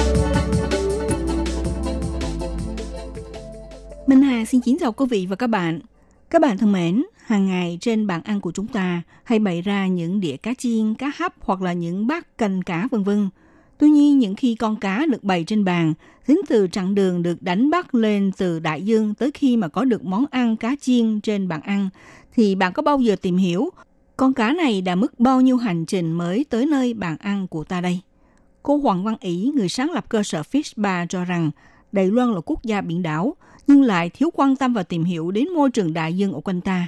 [4.51, 5.79] Xin kính chào quý vị và các bạn.
[6.29, 9.87] Các bạn thân mến, hàng ngày trên bàn ăn của chúng ta hay bày ra
[9.87, 13.29] những đĩa cá chiên, cá hấp hoặc là những bát canh cá vân vân.
[13.77, 15.93] Tuy nhiên, những khi con cá được bày trên bàn,
[16.25, 19.85] tính từ chặng đường được đánh bắt lên từ đại dương tới khi mà có
[19.85, 21.89] được món ăn cá chiên trên bàn ăn,
[22.33, 23.69] thì bạn có bao giờ tìm hiểu
[24.17, 27.63] con cá này đã mất bao nhiêu hành trình mới tới nơi bàn ăn của
[27.63, 27.99] ta đây?
[28.63, 31.51] Cô Hoàng Văn Ý, người sáng lập cơ sở Fish Bar cho rằng
[31.91, 33.35] Đài Loan là quốc gia biển đảo,
[33.71, 36.61] nhưng lại thiếu quan tâm và tìm hiểu đến môi trường đại dương ở quanh
[36.61, 36.87] ta.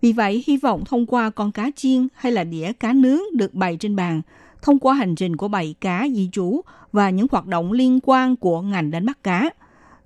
[0.00, 3.54] Vì vậy, hy vọng thông qua con cá chiên hay là đĩa cá nướng được
[3.54, 4.22] bày trên bàn,
[4.62, 6.60] thông qua hành trình của bầy cá di trú
[6.92, 9.50] và những hoạt động liên quan của ngành đánh bắt cá,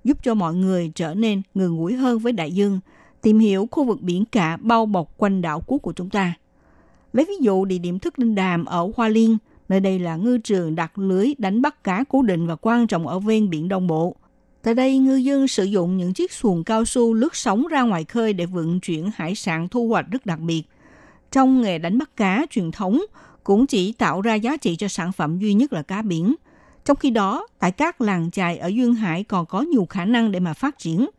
[0.03, 2.79] giúp cho mọi người trở nên người ngủi hơn với đại dương,
[3.21, 6.33] tìm hiểu khu vực biển cả bao bọc quanh đảo quốc của chúng ta.
[7.13, 9.37] Lấy ví dụ địa điểm thức linh đàm ở Hoa Liên,
[9.69, 13.07] nơi đây là ngư trường đặt lưới đánh bắt cá cố định và quan trọng
[13.07, 14.15] ở ven biển Đông Bộ.
[14.63, 18.03] Tại đây, ngư dân sử dụng những chiếc xuồng cao su lướt sóng ra ngoài
[18.03, 20.63] khơi để vận chuyển hải sản thu hoạch rất đặc biệt.
[21.31, 23.01] Trong nghề đánh bắt cá truyền thống,
[23.43, 26.35] cũng chỉ tạo ra giá trị cho sản phẩm duy nhất là cá biển.
[26.85, 30.31] Trong khi đó, tại các làng chài ở Duyên Hải còn có nhiều khả năng
[30.31, 31.09] để mà phát triển.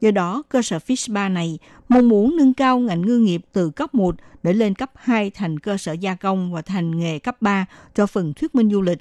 [0.00, 3.70] Do đó, cơ sở Fish Bar này mong muốn nâng cao ngành ngư nghiệp từ
[3.70, 7.42] cấp 1 để lên cấp 2 thành cơ sở gia công và thành nghề cấp
[7.42, 8.98] 3 cho phần thuyết minh du lịch.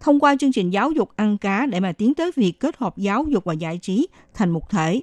[0.00, 2.96] Thông qua chương trình giáo dục ăn cá để mà tiến tới việc kết hợp
[2.96, 5.02] giáo dục và giải trí thành một thể,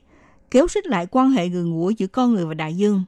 [0.51, 3.03] kéo xích lại quan hệ gần gũi giữa con người và đại dương.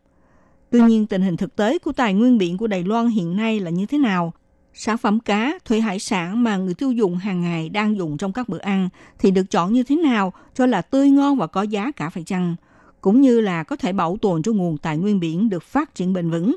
[0.71, 3.59] Tuy nhiên, tình hình thực tế của tài nguyên biển của Đài Loan hiện nay
[3.59, 4.33] là như thế nào?
[4.73, 8.33] Sản phẩm cá, thủy hải sản mà người tiêu dùng hàng ngày đang dùng trong
[8.33, 11.61] các bữa ăn thì được chọn như thế nào cho là tươi ngon và có
[11.61, 12.55] giá cả phải chăng?
[13.01, 16.13] Cũng như là có thể bảo tồn cho nguồn tài nguyên biển được phát triển
[16.13, 16.55] bền vững.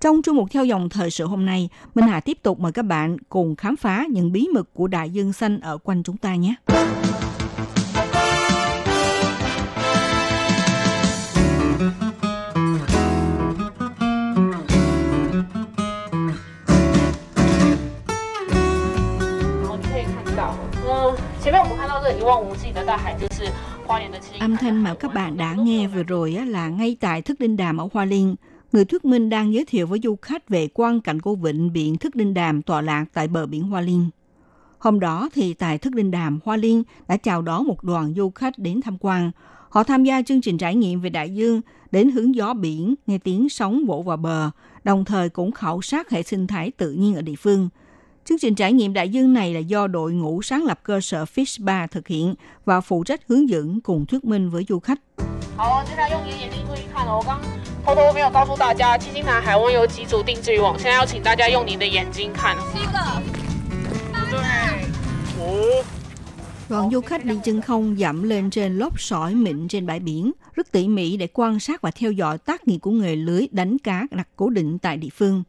[0.00, 2.82] Trong chương mục theo dòng thời sự hôm nay, Minh Hà tiếp tục mời các
[2.82, 6.34] bạn cùng khám phá những bí mật của đại dương xanh ở quanh chúng ta
[6.34, 6.54] nhé.
[24.40, 27.76] Âm thanh mà các bạn đã nghe vừa rồi là ngay tại Thức Đinh Đàm
[27.76, 28.34] ở Hoa Liên.
[28.74, 31.96] Người thuyết minh đang giới thiệu với du khách về quan cảnh của vịnh biển
[31.96, 34.10] Thức Đinh Đàm tọa lạc tại bờ biển Hoa Liên.
[34.78, 38.30] Hôm đó thì tại Thức Đinh Đàm, Hoa Liên đã chào đón một đoàn du
[38.30, 39.30] khách đến tham quan.
[39.68, 41.60] Họ tham gia chương trình trải nghiệm về đại dương,
[41.90, 44.50] đến hướng gió biển, nghe tiếng sóng vỗ vào bờ,
[44.84, 47.68] đồng thời cũng khảo sát hệ sinh thái tự nhiên ở địa phương.
[48.24, 51.24] Chương trình trải nghiệm đại dương này là do đội ngũ sáng lập cơ sở
[51.24, 52.34] Fish Bar thực hiện
[52.64, 55.00] và phụ trách hướng dẫn cùng thuyết minh với du khách.
[57.83, 57.95] 好，接下来用你的眼睛注意看哦。
[57.95, 62.55] 我刚偷偷没有告诉大家，七星潭海湾有几组定制渔网，现在要请大家用您的眼睛看。
[62.73, 62.99] 七个。
[64.29, 64.37] 对。
[65.39, 65.83] 五。
[66.69, 70.31] Đoàn du khách đi chân không dẫm lên trên lốp sỏi mịn trên bãi biển,
[70.53, 73.77] rất tỉ mỉ để quan sát và theo dõi tác nghiệp của nghề lưới đánh
[73.77, 75.43] cá đặt cố định tại địa phương.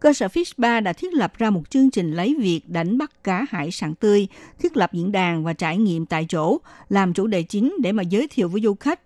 [0.00, 3.10] Cơ sở Fish Bar đã thiết lập ra một chương trình lấy việc đánh bắt
[3.24, 6.58] cá hải sản tươi, thiết lập diễn đàn và trải nghiệm tại chỗ,
[6.88, 9.00] làm chủ đề chính để mà giới thiệu với du khách.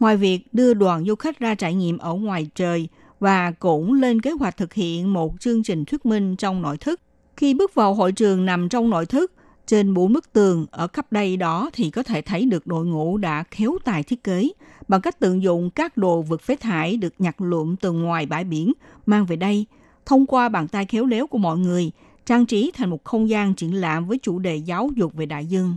[0.00, 2.88] Ngoài việc đưa đoàn du khách ra trải nghiệm ở ngoài trời
[3.20, 7.00] và cũng lên kế hoạch thực hiện một chương trình thuyết minh trong nội thức.
[7.36, 9.32] Khi bước vào hội trường nằm trong nội thức,
[9.66, 13.16] trên bốn bức tường ở khắp đây đó thì có thể thấy được đội ngũ
[13.16, 14.48] đã khéo tài thiết kế
[14.88, 18.44] bằng cách tận dụng các đồ vật phế thải được nhặt lượm từ ngoài bãi
[18.44, 18.72] biển
[19.06, 19.66] mang về đây
[20.06, 21.90] thông qua bàn tay khéo léo của mọi người,
[22.26, 25.46] trang trí thành một không gian triển lãm với chủ đề giáo dục về đại
[25.46, 25.76] dương.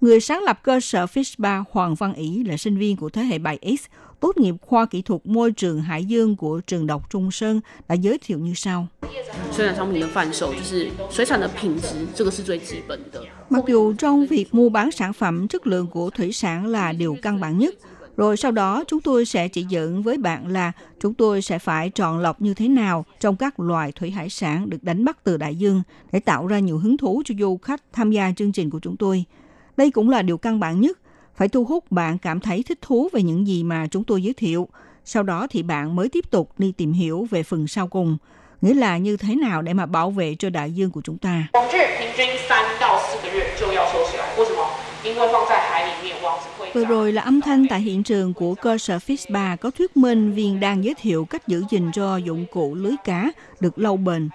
[0.00, 3.38] Người sáng lập cơ sở Fishbar Hoàng Văn Ý là sinh viên của thế hệ
[3.38, 3.76] 7X,
[4.20, 7.94] tốt nghiệp khoa kỹ thuật môi trường Hải Dương của trường đọc Trung Sơn đã
[7.94, 8.86] giới thiệu như sau.
[13.50, 17.16] Mặc dù trong việc mua bán sản phẩm chất lượng của thủy sản là điều
[17.22, 17.74] căn bản nhất,
[18.16, 21.90] rồi sau đó chúng tôi sẽ chỉ dẫn với bạn là chúng tôi sẽ phải
[21.90, 25.36] chọn lọc như thế nào trong các loài thủy hải sản được đánh bắt từ
[25.36, 25.82] đại dương
[26.12, 28.96] để tạo ra nhiều hứng thú cho du khách tham gia chương trình của chúng
[28.96, 29.24] tôi.
[29.78, 30.98] Đây cũng là điều căn bản nhất,
[31.36, 34.34] phải thu hút bạn cảm thấy thích thú về những gì mà chúng tôi giới
[34.34, 34.68] thiệu,
[35.04, 38.16] sau đó thì bạn mới tiếp tục đi tìm hiểu về phần sau cùng,
[38.60, 41.48] nghĩa là như thế nào để mà bảo vệ cho đại dương của chúng ta.
[46.74, 49.96] Vừa rồi là âm thanh tại hiện trường của cơ sở Fish Bar có thuyết
[49.96, 53.96] minh viên đang giới thiệu cách giữ gìn cho dụng cụ lưới cá được lâu
[53.96, 54.28] bền.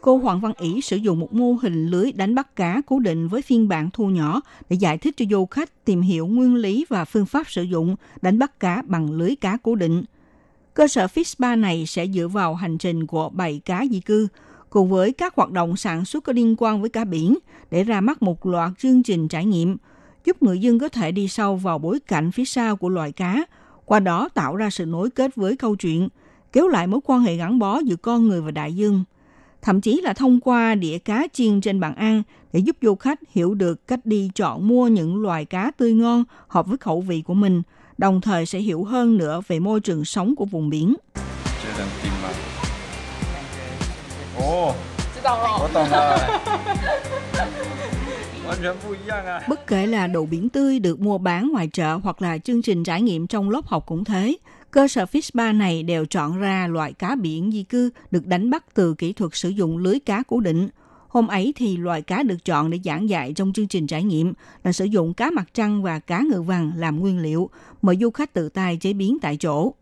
[0.00, 3.28] Cô Hoàng Văn Ý sử dụng một mô hình lưới đánh bắt cá cố định
[3.28, 4.40] với phiên bản thu nhỏ
[4.70, 7.96] để giải thích cho du khách tìm hiểu nguyên lý và phương pháp sử dụng
[8.22, 10.04] đánh bắt cá bằng lưới cá cố định.
[10.74, 14.28] Cơ sở Fish Bar này sẽ dựa vào hành trình của bảy cá di cư
[14.70, 17.38] cùng với các hoạt động sản xuất có liên quan với cá biển
[17.70, 19.76] để ra mắt một loạt chương trình trải nghiệm
[20.24, 23.44] giúp người dân có thể đi sâu vào bối cảnh phía sau của loài cá,
[23.84, 26.08] qua đó tạo ra sự nối kết với câu chuyện,
[26.52, 29.04] kéo lại mối quan hệ gắn bó giữa con người và đại dương
[29.68, 33.18] thậm chí là thông qua đĩa cá chiên trên bàn ăn để giúp du khách
[33.30, 37.22] hiểu được cách đi chọn mua những loài cá tươi ngon hợp với khẩu vị
[37.26, 37.62] của mình,
[37.98, 40.94] đồng thời sẽ hiểu hơn nữa về môi trường sống của vùng biển.
[49.48, 52.84] Bất kể là đồ biển tươi được mua bán ngoài chợ hoặc là chương trình
[52.84, 54.34] trải nghiệm trong lớp học cũng thế,
[54.70, 58.50] cơ sở Fish Bar này đều chọn ra loại cá biển di cư được đánh
[58.50, 60.68] bắt từ kỹ thuật sử dụng lưới cá cố định.
[61.08, 64.32] Hôm ấy thì loại cá được chọn để giảng dạy trong chương trình trải nghiệm
[64.64, 67.50] là sử dụng cá mặt trăng và cá ngựa vàng làm nguyên liệu,
[67.82, 69.72] mời du khách tự tay chế biến tại chỗ.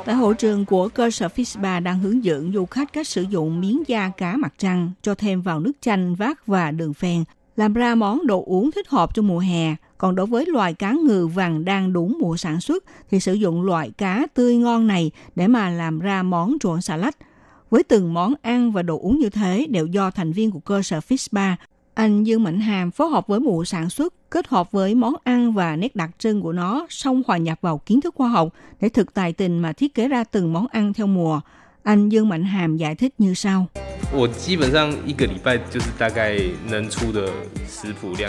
[0.04, 3.60] Tại hội trường của cơ sở Fispa đang hướng dẫn du khách cách sử dụng
[3.60, 7.24] miếng da cá mặt trăng, cho thêm vào nước chanh, vát và đường phèn,
[7.56, 9.74] làm ra món đồ uống thích hợp cho mùa hè.
[9.98, 13.62] Còn đối với loài cá ngừ vàng đang đúng mùa sản xuất thì sử dụng
[13.62, 17.16] loại cá tươi ngon này để mà làm ra món trộn xà lách
[17.70, 20.82] với từng món ăn và đồ uống như thế đều do thành viên của cơ
[20.82, 21.52] sở Fish Bar,
[21.94, 25.52] anh Dương Mạnh Hàm phối hợp với mụ sản xuất, kết hợp với món ăn
[25.52, 28.48] và nét đặc trưng của nó, xong hòa nhập vào kiến thức khoa học
[28.80, 31.40] để thực tài tình mà thiết kế ra từng món ăn theo mùa.
[31.82, 33.66] Anh Dương Mạnh Hàm giải thích như sau.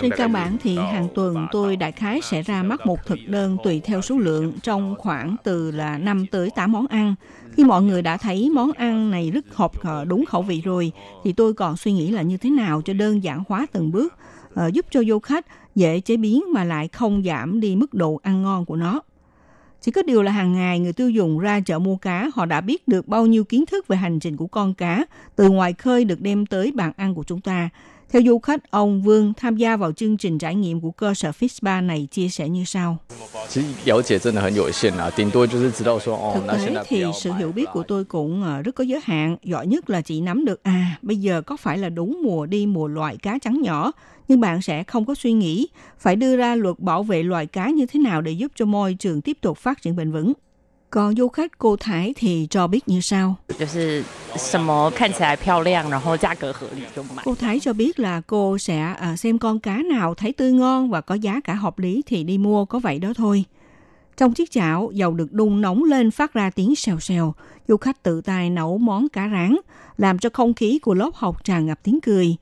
[0.01, 3.57] Trên cơ bản thì hàng tuần tôi đại khái sẽ ra mắt một thực đơn
[3.63, 7.15] tùy theo số lượng trong khoảng từ là 5 tới 8 món ăn.
[7.51, 10.91] Khi mọi người đã thấy món ăn này rất hợp ờ, đúng khẩu vị rồi,
[11.23, 14.13] thì tôi còn suy nghĩ là như thế nào cho đơn giản hóa từng bước
[14.53, 15.45] ờ, giúp cho du khách
[15.75, 19.01] dễ chế biến mà lại không giảm đi mức độ ăn ngon của nó.
[19.81, 22.61] Chỉ có điều là hàng ngày người tiêu dùng ra chợ mua cá, họ đã
[22.61, 26.05] biết được bao nhiêu kiến thức về hành trình của con cá từ ngoài khơi
[26.05, 27.69] được đem tới bàn ăn của chúng ta.
[28.11, 31.31] Theo du khách, ông Vương tham gia vào chương trình trải nghiệm của cơ sở
[31.31, 32.97] FISPA này chia sẻ như sau.
[33.53, 33.63] Thực
[36.47, 39.37] tế thì sự hiểu biết của tôi cũng ờ, rất có giới hạn.
[39.43, 42.65] Giỏi nhất là chỉ nắm được, à, bây giờ có phải là đúng mùa đi
[42.65, 43.91] mùa loại cá trắng nhỏ,
[44.27, 45.67] nhưng bạn sẽ không có suy nghĩ
[45.99, 48.93] phải đưa ra luật bảo vệ loài cá như thế nào để giúp cho môi
[48.93, 50.33] trường tiếp tục phát triển bền vững.
[50.89, 53.35] Còn du khách cô Thái thì cho biết như sau.
[57.25, 60.89] Cô Thái cho biết là cô sẽ à, xem con cá nào thấy tươi ngon
[60.89, 63.43] và có giá cả hợp lý thì đi mua có vậy đó thôi.
[64.17, 67.33] Trong chiếc chảo, dầu được đun nóng lên phát ra tiếng xèo xèo.
[67.67, 69.55] Du khách tự tay nấu món cá rán,
[69.97, 72.35] làm cho không khí của lớp học tràn ngập tiếng cười.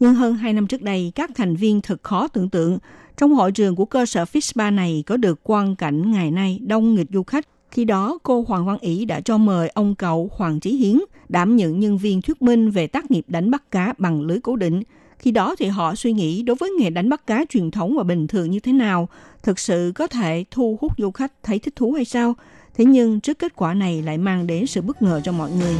[0.00, 2.78] Nhưng hơn 2 năm trước đây, các thành viên thật khó tưởng tượng
[3.16, 6.60] trong hội trường của cơ sở Fish Bar này có được quan cảnh ngày nay
[6.62, 10.30] đông nghịch du khách khi đó, cô Hoàng Văn Ý đã cho mời ông cậu
[10.36, 10.98] Hoàng Chí Hiến
[11.28, 14.56] đảm nhận nhân viên thuyết minh về tác nghiệp đánh bắt cá bằng lưới cố
[14.56, 14.82] định.
[15.18, 18.02] Khi đó thì họ suy nghĩ đối với nghề đánh bắt cá truyền thống và
[18.02, 19.08] bình thường như thế nào,
[19.42, 22.34] thực sự có thể thu hút du khách thấy thích thú hay sao?
[22.74, 25.74] Thế nhưng trước kết quả này lại mang đến sự bất ngờ cho mọi người.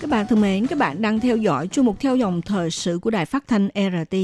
[0.00, 2.98] Các bạn thân mến, các bạn đang theo dõi chương mục theo dòng thời sự
[2.98, 4.16] của Đài Phát thanh RT.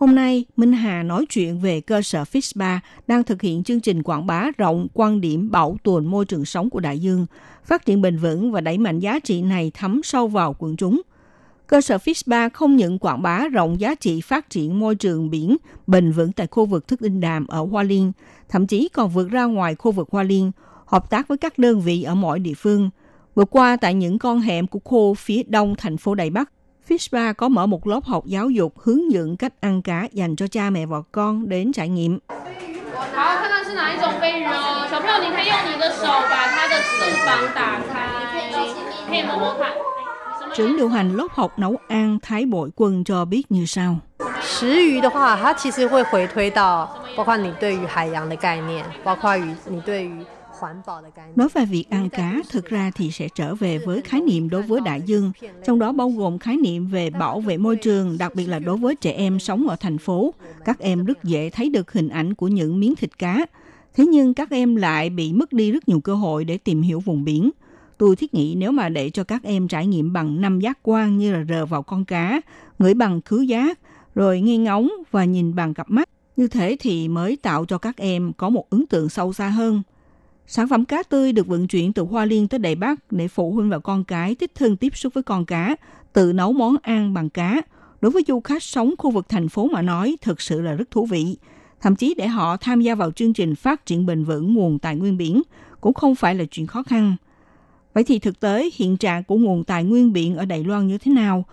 [0.00, 4.02] Hôm nay, Minh Hà nói chuyện về cơ sở Fishba đang thực hiện chương trình
[4.02, 7.26] quảng bá rộng quan điểm bảo tồn môi trường sống của đại dương,
[7.64, 11.02] phát triển bền vững và đẩy mạnh giá trị này thấm sâu vào quần chúng.
[11.66, 15.56] Cơ sở Fishba không những quảng bá rộng giá trị phát triển môi trường biển
[15.86, 18.12] bền vững tại khu vực Thức Đinh Đàm ở Hoa Liên,
[18.48, 20.52] thậm chí còn vượt ra ngoài khu vực Hoa Liên,
[20.86, 22.90] hợp tác với các đơn vị ở mọi địa phương.
[23.34, 26.50] Vừa qua tại những con hẻm của khu phía đông thành phố Đài Bắc,
[26.87, 30.47] Fishba có mở một lớp học giáo dục hướng dẫn cách ăn cá dành cho
[30.47, 32.19] cha mẹ và con đến trải nghiệm.
[33.13, 34.87] 好，看看是哪一种飞鱼哦。
[34.89, 37.93] 小朋友，你可以用你的手把它的翅膀打开，
[39.07, 39.71] 可以摸摸看。
[40.53, 43.97] Trưởng điều hành lớp học nấu ăn Thái Bội Quân cho biết như sau.
[44.41, 50.38] 食鱼的话，它其实会回推到包括你对于海洋的概念，包括于你对于环保的概念。
[51.36, 54.62] Nói về việc ăn cá, thực ra thì sẽ trở về với khái niệm đối
[54.62, 55.32] với đại dương,
[55.64, 58.76] trong đó bao gồm khái niệm về bảo vệ môi trường, đặc biệt là đối
[58.76, 60.34] với trẻ em sống ở thành phố.
[60.64, 63.46] Các em rất dễ thấy được hình ảnh của những miếng thịt cá.
[63.94, 67.00] Thế nhưng các em lại bị mất đi rất nhiều cơ hội để tìm hiểu
[67.00, 67.50] vùng biển.
[67.98, 71.18] Tôi thiết nghĩ nếu mà để cho các em trải nghiệm bằng năm giác quan
[71.18, 72.40] như là rờ vào con cá,
[72.78, 73.78] ngửi bằng khứu giác,
[74.14, 77.96] rồi nghe ngóng và nhìn bằng cặp mắt, như thế thì mới tạo cho các
[77.96, 79.82] em có một ấn tượng sâu xa hơn.
[80.52, 83.52] Sản phẩm cá tươi được vận chuyển từ Hoa Liên tới Đài Bắc để phụ
[83.52, 85.76] huynh và con cái thích thân tiếp xúc với con cá,
[86.12, 87.62] tự nấu món ăn bằng cá.
[88.00, 90.90] Đối với du khách sống khu vực thành phố mà nói, thực sự là rất
[90.90, 91.36] thú vị.
[91.80, 94.96] Thậm chí để họ tham gia vào chương trình phát triển bền vững nguồn tài
[94.96, 95.42] nguyên biển
[95.80, 97.16] cũng không phải là chuyện khó khăn.
[97.94, 100.98] Vậy thì thực tế hiện trạng của nguồn tài nguyên biển ở Đài Loan như
[100.98, 101.44] thế nào?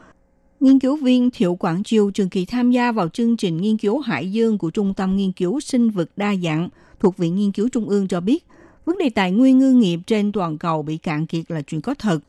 [0.60, 4.00] Nghiên cứu viên Thiệu Quảng Chiêu trường kỳ tham gia vào chương trình nghiên cứu
[4.00, 6.70] hải dương của Trung tâm Nghiên cứu Sinh vật Đa dạng
[7.00, 8.45] thuộc Viện Nghiên cứu Trung ương cho biết,
[8.88, 11.94] vấn đề tài nguyên ngư nghiệp trên toàn cầu bị cạn kiệt là chuyện có
[11.94, 12.20] thật.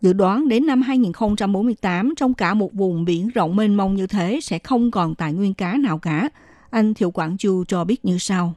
[0.00, 4.40] Dự đoán đến năm 2048, trong cả một vùng biển rộng mênh mông như thế
[4.42, 6.28] sẽ không còn tài nguyên cá nào cả.
[6.70, 8.54] Anh Thiệu Quảng Chu cho biết như sau.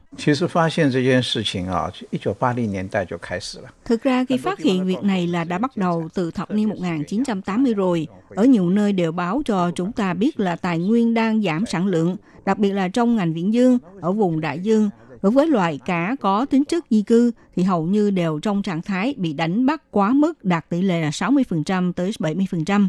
[3.84, 7.74] Thực ra khi phát hiện việc này là đã bắt đầu từ thập niên 1980
[7.74, 8.06] rồi.
[8.28, 11.86] Ở nhiều nơi đều báo cho chúng ta biết là tài nguyên đang giảm sản
[11.86, 14.90] lượng, đặc biệt là trong ngành viễn dương, ở vùng đại dương,
[15.22, 18.82] Đối với loại cá có tính chất di cư thì hầu như đều trong trạng
[18.82, 22.88] thái bị đánh bắt quá mức đạt tỷ lệ là 60% tới 70%.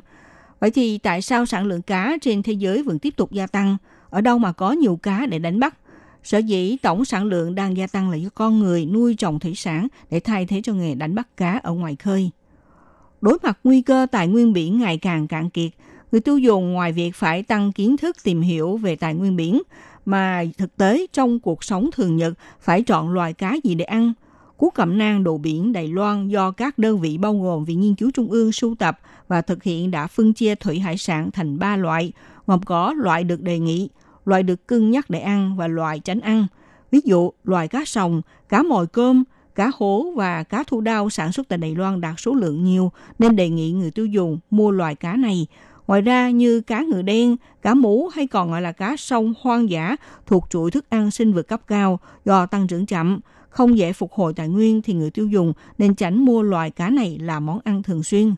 [0.59, 3.77] Vậy thì tại sao sản lượng cá trên thế giới vẫn tiếp tục gia tăng?
[4.09, 5.75] Ở đâu mà có nhiều cá để đánh bắt?
[6.23, 9.55] Sở dĩ tổng sản lượng đang gia tăng là do con người nuôi trồng thủy
[9.55, 12.29] sản để thay thế cho nghề đánh bắt cá ở ngoài khơi.
[13.21, 15.71] Đối mặt nguy cơ tài nguyên biển ngày càng cạn kiệt,
[16.11, 19.61] người tiêu dùng ngoài việc phải tăng kiến thức tìm hiểu về tài nguyên biển,
[20.05, 24.13] mà thực tế trong cuộc sống thường nhật phải chọn loài cá gì để ăn.
[24.57, 27.95] Cú cẩm nang đồ biển Đài Loan do các đơn vị bao gồm Viện Nghiên
[27.95, 31.59] cứu Trung ương sưu tập và thực hiện đã phân chia thủy hải sản thành
[31.59, 32.11] 3 loại,
[32.47, 33.89] gồm có loại được đề nghị,
[34.25, 36.47] loại được cân nhắc để ăn và loại tránh ăn.
[36.91, 39.23] Ví dụ, loài cá sòng, cá mồi cơm,
[39.55, 42.91] cá hố và cá thu đao sản xuất tại Đài Loan đạt số lượng nhiều
[43.19, 45.47] nên đề nghị người tiêu dùng mua loài cá này.
[45.93, 49.69] Ngoài ra như cá ngựa đen, cá mú hay còn gọi là cá sông hoang
[49.69, 53.19] dã thuộc chuỗi thức ăn sinh vật cấp cao do tăng trưởng chậm,
[53.49, 56.89] không dễ phục hồi tài nguyên thì người tiêu dùng nên tránh mua loài cá
[56.89, 58.35] này làm món ăn thường xuyên.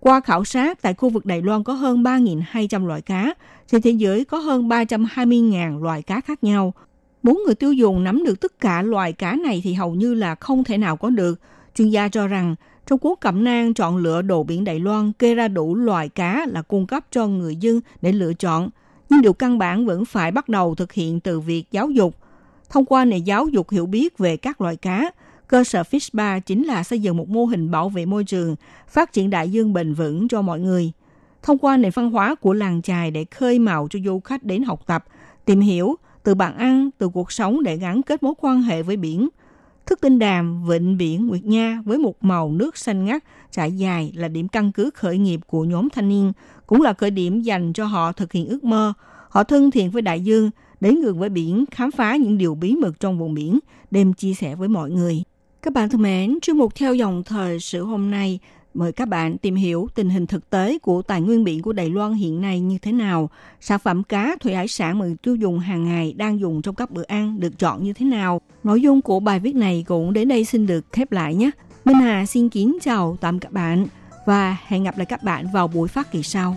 [0.00, 3.34] Qua khảo sát, tại khu vực Đài Loan có hơn 3.200 loại cá,
[3.66, 6.74] trên thế giới có hơn 320.000 loại cá khác nhau.
[7.22, 10.34] Muốn người tiêu dùng nắm được tất cả loài cá này thì hầu như là
[10.34, 11.40] không thể nào có được.
[11.74, 12.54] Chuyên gia cho rằng,
[12.86, 16.46] trong cuốn cẩm nang chọn lựa đồ biển Đài Loan kê ra đủ loài cá
[16.48, 18.70] là cung cấp cho người dân để lựa chọn.
[19.10, 22.16] Nhưng điều căn bản vẫn phải bắt đầu thực hiện từ việc giáo dục.
[22.70, 25.10] Thông qua nền giáo dục hiểu biết về các loài cá,
[25.48, 28.56] cơ sở Fish Bar chính là xây dựng một mô hình bảo vệ môi trường,
[28.88, 30.92] phát triển đại dương bền vững cho mọi người.
[31.42, 34.62] Thông qua nền văn hóa của làng chài để khơi mào cho du khách đến
[34.62, 35.04] học tập,
[35.44, 38.96] tìm hiểu từ bàn ăn, từ cuộc sống để gắn kết mối quan hệ với
[38.96, 39.28] biển.
[39.86, 44.12] Thức tinh đàm, vịnh biển Nguyệt Nha với một màu nước xanh ngắt, trải dài
[44.16, 46.32] là điểm căn cứ khởi nghiệp của nhóm thanh niên,
[46.66, 48.92] cũng là khởi điểm dành cho họ thực hiện ước mơ.
[49.28, 52.76] Họ thân thiện với đại dương, đến gần với biển, khám phá những điều bí
[52.76, 53.58] mật trong vùng biển,
[53.90, 55.22] đem chia sẻ với mọi người.
[55.62, 58.38] Các bạn thân mến, chuyên mục theo dòng thời sự hôm nay
[58.74, 61.90] mời các bạn tìm hiểu tình hình thực tế của tài nguyên biển của Đài
[61.90, 65.36] Loan hiện nay như thế nào, sản phẩm cá, thủy hải sản mà người tiêu
[65.36, 68.40] dùng hàng ngày đang dùng trong các bữa ăn được chọn như thế nào.
[68.64, 71.50] Nội dung của bài viết này cũng đến đây xin được khép lại nhé.
[71.84, 73.86] Minh Hà xin kính chào tạm các bạn
[74.26, 76.56] và hẹn gặp lại các bạn vào buổi phát kỳ sau.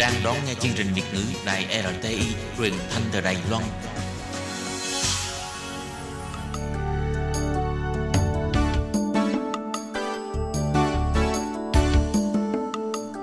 [0.00, 2.20] Đang đón nghe chương trình Việt ngữ Đài RTI
[2.58, 3.62] truyền thanh từ Đài Loan.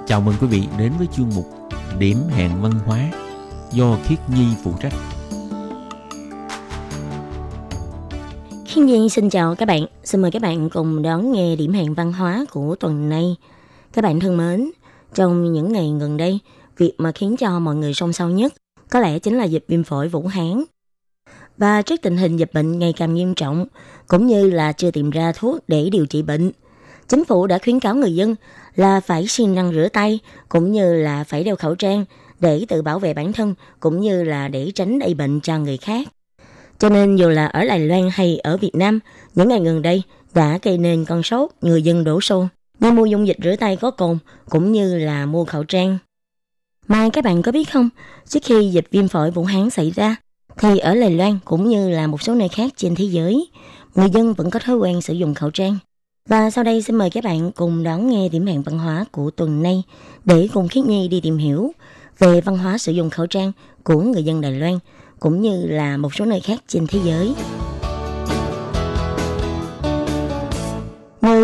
[0.08, 1.46] Chào mừng quý vị đến với chương mục
[2.00, 3.00] Điểm hẹn văn hóa
[3.72, 4.94] do Khiết Nhi phụ trách.
[8.66, 9.86] Khiết Nhi xin chào các bạn.
[10.04, 13.36] Xin mời các bạn cùng đón nghe điểm hẹn văn hóa của tuần này.
[13.94, 14.72] Các bạn thân mến,
[15.14, 16.40] trong những ngày gần đây,
[16.78, 18.54] việc mà khiến cho mọi người song song nhất
[18.90, 20.64] có lẽ chính là dịch viêm phổi Vũ Hán.
[21.58, 23.66] Và trước tình hình dịch bệnh ngày càng nghiêm trọng,
[24.08, 26.52] cũng như là chưa tìm ra thuốc để điều trị bệnh,
[27.08, 28.36] chính phủ đã khuyến cáo người dân
[28.76, 30.20] là phải siêng năng rửa tay,
[30.50, 32.06] cũng như là phải đeo khẩu trang
[32.40, 35.78] để tự bảo vệ bản thân, cũng như là để tránh lây bệnh cho người
[35.78, 36.08] khác.
[36.80, 39.00] Cho nên dù là ở Đài Loan hay ở Việt Nam,
[39.36, 40.04] những ngày gần đây
[40.34, 42.48] đã gây nên con sốt người dân đổ xô
[42.80, 44.18] đi mua dung dịch rửa tay có cồn
[44.50, 45.98] cũng như là mua khẩu trang.
[46.88, 47.90] Mà các bạn có biết không,
[48.28, 50.16] trước khi dịch viêm phổi Vũ Hán xảy ra,
[50.58, 53.48] thì ở Đài Loan cũng như là một số nơi khác trên thế giới,
[53.96, 55.78] người dân vẫn có thói quen sử dụng khẩu trang.
[56.30, 59.32] Và sau đây xin mời các bạn cùng đón nghe điểm hẹn văn hóa của
[59.32, 59.84] tuần nay
[60.26, 61.72] để cùng Khiết Nhi đi tìm hiểu
[62.20, 63.52] về văn hóa sử dụng khẩu trang
[63.84, 64.80] của người dân Đài Loan
[65.20, 67.34] cũng như là một số nơi khác trên thế giới.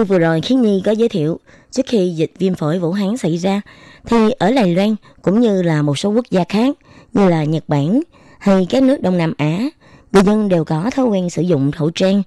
[0.04, 1.39] Như vừa rồi khiến Nhi có giới thiệu,
[1.72, 3.62] trước khi dịch viêm phổi Vũ Hán xảy ra,
[4.06, 6.76] thì ở Đài Loan cũng như là một số quốc gia khác
[7.14, 8.01] như là Nhật Bản
[8.39, 9.70] hay các nước Đông Nam Á,
[10.12, 12.24] người dân đều có thói quen sử dụng khẩu trang,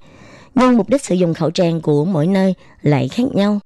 [0.54, 3.60] nhưng mục đích sử dụng khẩu trang của mỗi nơi lại khác nhau.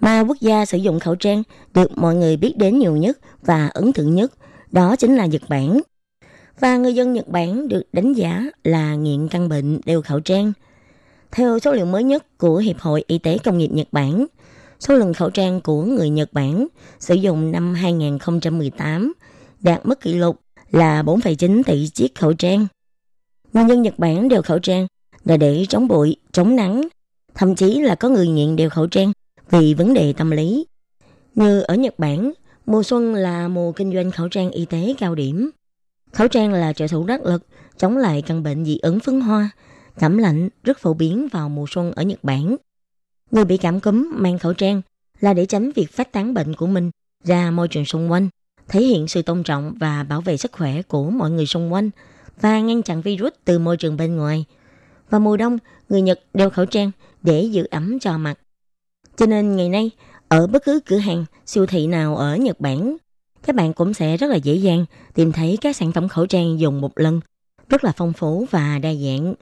[0.00, 1.42] Mà quốc gia sử dụng khẩu trang
[1.74, 4.32] được mọi người biết đến nhiều nhất và ấn tượng nhất,
[4.70, 5.80] đó chính là Nhật Bản.
[6.60, 10.52] Và người dân Nhật Bản được đánh giá là nghiện căn bệnh đeo khẩu trang–
[11.34, 14.26] theo số liệu mới nhất của Hiệp hội Y tế Công nghiệp Nhật Bản,
[14.80, 16.66] số lượng khẩu trang của người Nhật Bản
[17.00, 19.12] sử dụng năm 2018
[19.60, 22.66] đạt mức kỷ lục là 4,9 tỷ chiếc khẩu trang.
[23.52, 24.86] Người dân Nhật Bản đeo khẩu trang
[25.24, 26.88] là để chống bụi, chống nắng,
[27.34, 29.12] thậm chí là có người nghiện đeo khẩu trang
[29.50, 30.66] vì vấn đề tâm lý.
[31.34, 32.32] Như ở Nhật Bản,
[32.66, 35.50] mùa xuân là mùa kinh doanh khẩu trang y tế cao điểm.
[36.12, 39.50] Khẩu trang là trợ thủ đắc lực chống lại căn bệnh dị ứng phấn hoa,
[39.98, 42.56] cảm lạnh rất phổ biến vào mùa xuân ở Nhật Bản.
[43.30, 44.82] Người bị cảm cúm mang khẩu trang
[45.20, 46.90] là để tránh việc phát tán bệnh của mình
[47.24, 48.28] ra môi trường xung quanh,
[48.68, 51.90] thể hiện sự tôn trọng và bảo vệ sức khỏe của mọi người xung quanh
[52.40, 54.44] và ngăn chặn virus từ môi trường bên ngoài.
[55.10, 56.90] Vào mùa đông, người Nhật đeo khẩu trang
[57.22, 58.38] để giữ ấm cho mặt.
[59.16, 59.90] Cho nên ngày nay,
[60.28, 62.96] ở bất cứ cửa hàng, siêu thị nào ở Nhật Bản,
[63.46, 64.84] các bạn cũng sẽ rất là dễ dàng
[65.14, 67.20] tìm thấy các sản phẩm khẩu trang dùng một lần,
[67.68, 69.34] rất là phong phú và đa dạng.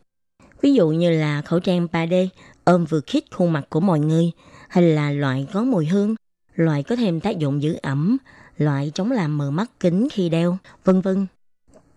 [0.63, 2.29] Ví dụ như là khẩu trang 3D
[2.65, 4.33] ôm vừa khít khuôn mặt của mọi người,
[4.69, 6.15] hay là loại có mùi hương,
[6.55, 8.17] loại có thêm tác dụng giữ ẩm,
[8.57, 11.27] loại chống làm mờ mắt kính khi đeo, vân vân.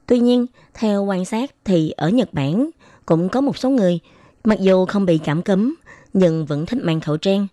[0.05, 2.69] Tuy nhiên, theo quan sát thì ở Nhật Bản
[3.05, 3.99] cũng có một số người
[4.43, 5.75] mặc dù không bị cảm cúm
[6.13, 7.47] nhưng vẫn thích mang khẩu trang.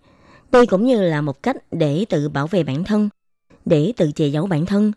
[0.52, 3.08] Đây cũng như là một cách để tự bảo vệ bản thân,
[3.64, 4.92] để tự che giấu bản thân.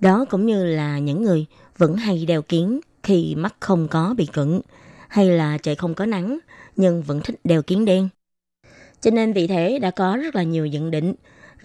[0.00, 1.46] Đó cũng như là những người
[1.78, 4.60] vẫn hay đeo kiến khi mắt không có bị cận,
[5.10, 6.38] hay là trời không có nắng
[6.76, 8.08] nhưng vẫn thích đeo kiến đen.
[9.00, 11.14] Cho nên vì thế đã có rất là nhiều nhận định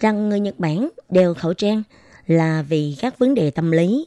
[0.00, 1.82] rằng người Nhật Bản đeo khẩu trang
[2.26, 4.06] là vì các vấn đề tâm lý.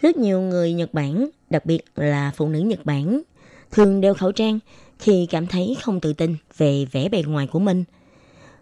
[0.00, 3.22] Rất nhiều người Nhật Bản, đặc biệt là phụ nữ Nhật Bản,
[3.70, 4.58] thường đeo khẩu trang
[4.98, 7.84] khi cảm thấy không tự tin về vẻ bề ngoài của mình.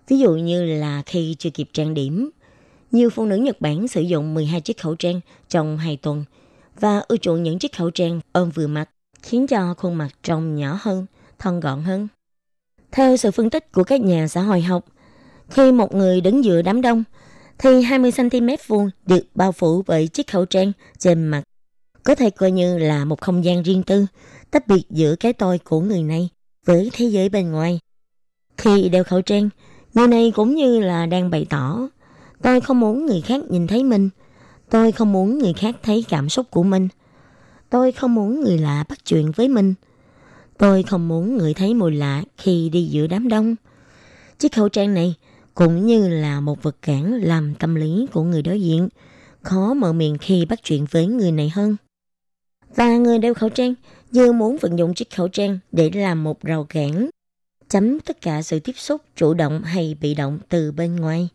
[0.09, 2.31] Ví dụ như là khi chưa kịp trang điểm,
[2.93, 6.25] nhiều phụ nữ Nhật Bản sử dụng 12 chiếc khẩu trang trong 2 tuần
[6.81, 8.91] và ưa chuộng những chiếc khẩu trang ôm vừa mặt
[9.23, 11.07] khiến cho khuôn mặt trông nhỏ hơn,
[11.39, 12.09] thon gọn hơn.
[12.93, 14.85] Theo sự phân tích của các nhà xã hội học,
[15.51, 17.05] khi một người đứng giữa đám đông,
[17.59, 21.43] thì 20cm vuông được bao phủ bởi chiếc khẩu trang trên mặt.
[22.03, 24.07] Có thể coi như là một không gian riêng tư,
[24.51, 26.29] tách biệt giữa cái tôi của người này
[26.67, 27.79] với thế giới bên ngoài.
[28.57, 29.49] Khi đeo khẩu trang,
[29.95, 31.89] người này cũng như là đang bày tỏ,
[32.43, 34.11] tôi không muốn người khác nhìn thấy mình,
[34.71, 36.89] tôi không muốn người khác thấy cảm xúc của mình–
[37.73, 39.75] Tôi không muốn người lạ bắt chuyện với mình.
[40.59, 43.57] Tôi không muốn người thấy mùi lạ khi đi giữa đám đông.
[44.39, 45.15] Chiếc khẩu trang này
[45.55, 48.89] cũng như là một vật cản làm tâm lý của người đối diện,
[49.43, 51.77] khó mở miệng khi bắt chuyện với người này hơn.
[52.75, 53.75] Và người đeo khẩu trang
[54.11, 57.11] như muốn vận dụng chiếc khẩu trang để làm một rào cản,
[57.69, 61.29] chấm tất cả sự tiếp xúc chủ động hay bị động từ bên ngoài.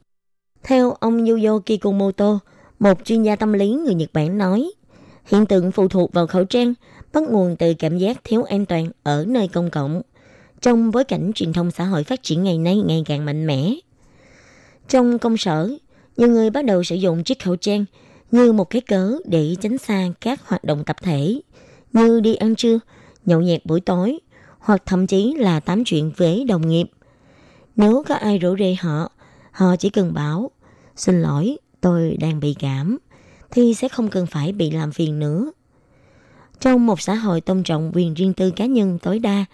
[0.63, 2.39] Theo ông Yuyo Kikumoto,
[2.79, 4.71] một chuyên gia tâm lý người Nhật Bản nói,
[5.27, 6.73] Hiện tượng phụ thuộc vào khẩu trang
[7.13, 10.01] bắt nguồn từ cảm giác thiếu an toàn ở nơi công cộng,
[10.61, 13.73] trong bối cảnh truyền thông xã hội phát triển ngày nay ngày càng mạnh mẽ.
[14.89, 15.69] Trong công sở,
[16.17, 17.85] nhiều người bắt đầu sử dụng chiếc khẩu trang
[18.31, 21.41] như một cái cớ để tránh xa các hoạt động tập thể
[21.93, 22.79] như đi ăn trưa,
[23.25, 24.19] nhậu nhẹt buổi tối
[24.59, 26.85] hoặc thậm chí là tám chuyện với đồng nghiệp.
[27.75, 29.11] Nếu có ai rủ rê họ,
[29.51, 30.51] họ chỉ cần bảo
[30.95, 32.97] xin lỗi, tôi đang bị cảm
[33.51, 35.51] thì sẽ không cần phải bị làm phiền nữa.
[36.59, 39.45] Trong một xã hội tôn trọng quyền riêng tư cá nhân tối đa,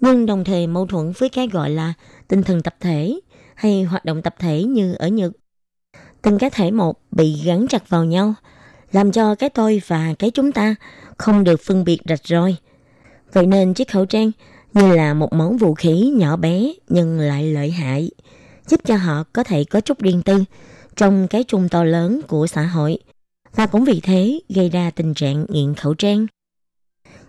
[0.00, 1.94] nhưng đồng thời mâu thuẫn với cái gọi là
[2.28, 3.20] tinh thần tập thể
[3.54, 5.32] hay hoạt động tập thể như ở Nhật.
[6.22, 8.34] Từng cá thể một bị gắn chặt vào nhau,
[8.92, 10.74] làm cho cái tôi và cái chúng ta
[11.18, 12.56] không được phân biệt rạch roi.
[13.32, 14.30] Vậy nên chiếc khẩu trang
[14.72, 18.10] như là một món vũ khí nhỏ bé nhưng lại lợi hại,
[18.66, 20.44] giúp cho họ có thể có chút riêng tư
[20.96, 22.98] trong cái chung to lớn của xã hội
[23.56, 26.26] và cũng vì thế gây ra tình trạng nghiện khẩu trang.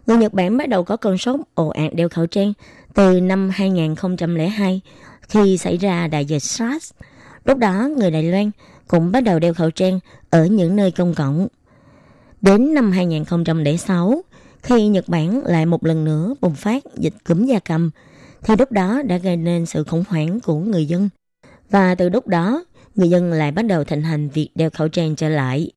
[0.08, 2.54] Người Nhật Bản bắt đầu có cơn sốt ồ ạt đeo khẩu trang
[2.94, 4.82] từ năm 2002
[5.22, 6.92] khi xảy ra đại dịch SARS.
[7.46, 8.52] Lúc đó, người Đài Loan
[8.88, 10.00] cũng bắt đầu đeo khẩu trang
[10.30, 11.48] ở những nơi công cộng.
[12.42, 14.22] Đến năm 2006,
[14.62, 17.92] khi Nhật Bản lại một lần nữa bùng phát dịch cúm da cầm,
[18.44, 21.10] thì lúc đó đã gây nên sự khủng hoảng của người dân.
[21.70, 22.66] Và từ lúc đó,
[22.96, 25.72] người dân lại bắt đầu thành hành việc đeo khẩu trang trở lại.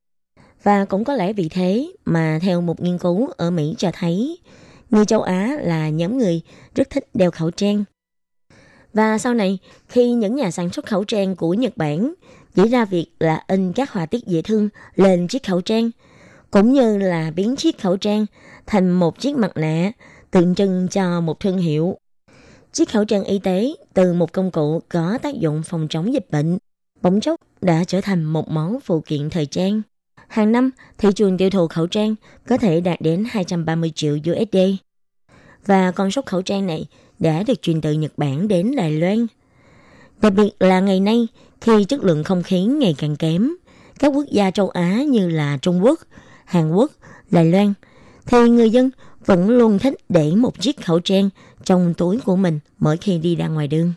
[0.62, 4.38] Và cũng có lẽ vì thế mà theo một nghiên cứu ở Mỹ cho thấy,
[4.90, 6.40] người châu Á là nhóm người
[6.74, 7.84] rất thích đeo khẩu trang.
[8.94, 12.14] Và sau này, khi những nhà sản xuất khẩu trang của Nhật Bản
[12.54, 15.90] chỉ ra việc là in các họa tiết dễ thương lên chiếc khẩu trang,
[16.50, 18.26] cũng như là biến chiếc khẩu trang
[18.66, 19.92] thành một chiếc mặt nạ
[20.30, 21.98] tượng trưng cho một thương hiệu.
[22.72, 26.30] Chiếc khẩu trang y tế từ một công cụ có tác dụng phòng chống dịch
[26.30, 26.58] bệnh,
[27.02, 29.82] bỗng chốc đã trở thành một món phụ kiện thời trang.
[30.28, 32.14] Hàng năm, thị trường tiêu thụ khẩu trang
[32.48, 34.56] có thể đạt đến 230 triệu USD.
[35.66, 36.86] Và con số khẩu trang này
[37.18, 39.26] đã được truyền từ Nhật Bản đến Đài Loan.
[40.22, 41.28] Đặc biệt là ngày nay,
[41.60, 43.50] khi chất lượng không khí ngày càng kém,
[43.98, 46.00] các quốc gia châu Á như là Trung Quốc,
[46.44, 46.92] Hàn Quốc,
[47.30, 47.74] Đài Loan,
[48.26, 48.90] thì người dân
[49.26, 51.30] vẫn luôn thích để một chiếc khẩu trang
[51.64, 53.92] trong túi của mình mỗi khi đi ra ngoài đường.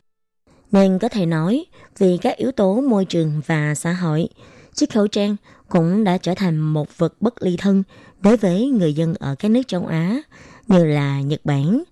[0.71, 1.65] Nên có thể nói,
[1.97, 4.29] vì các yếu tố môi trường và xã hội,
[4.73, 5.35] chiếc khẩu trang
[5.71, 7.83] cũng đã trở thành một vật bất ly thân
[8.21, 10.21] đối với người dân ở các nước châu Á
[10.67, 11.83] như là Nhật Bản,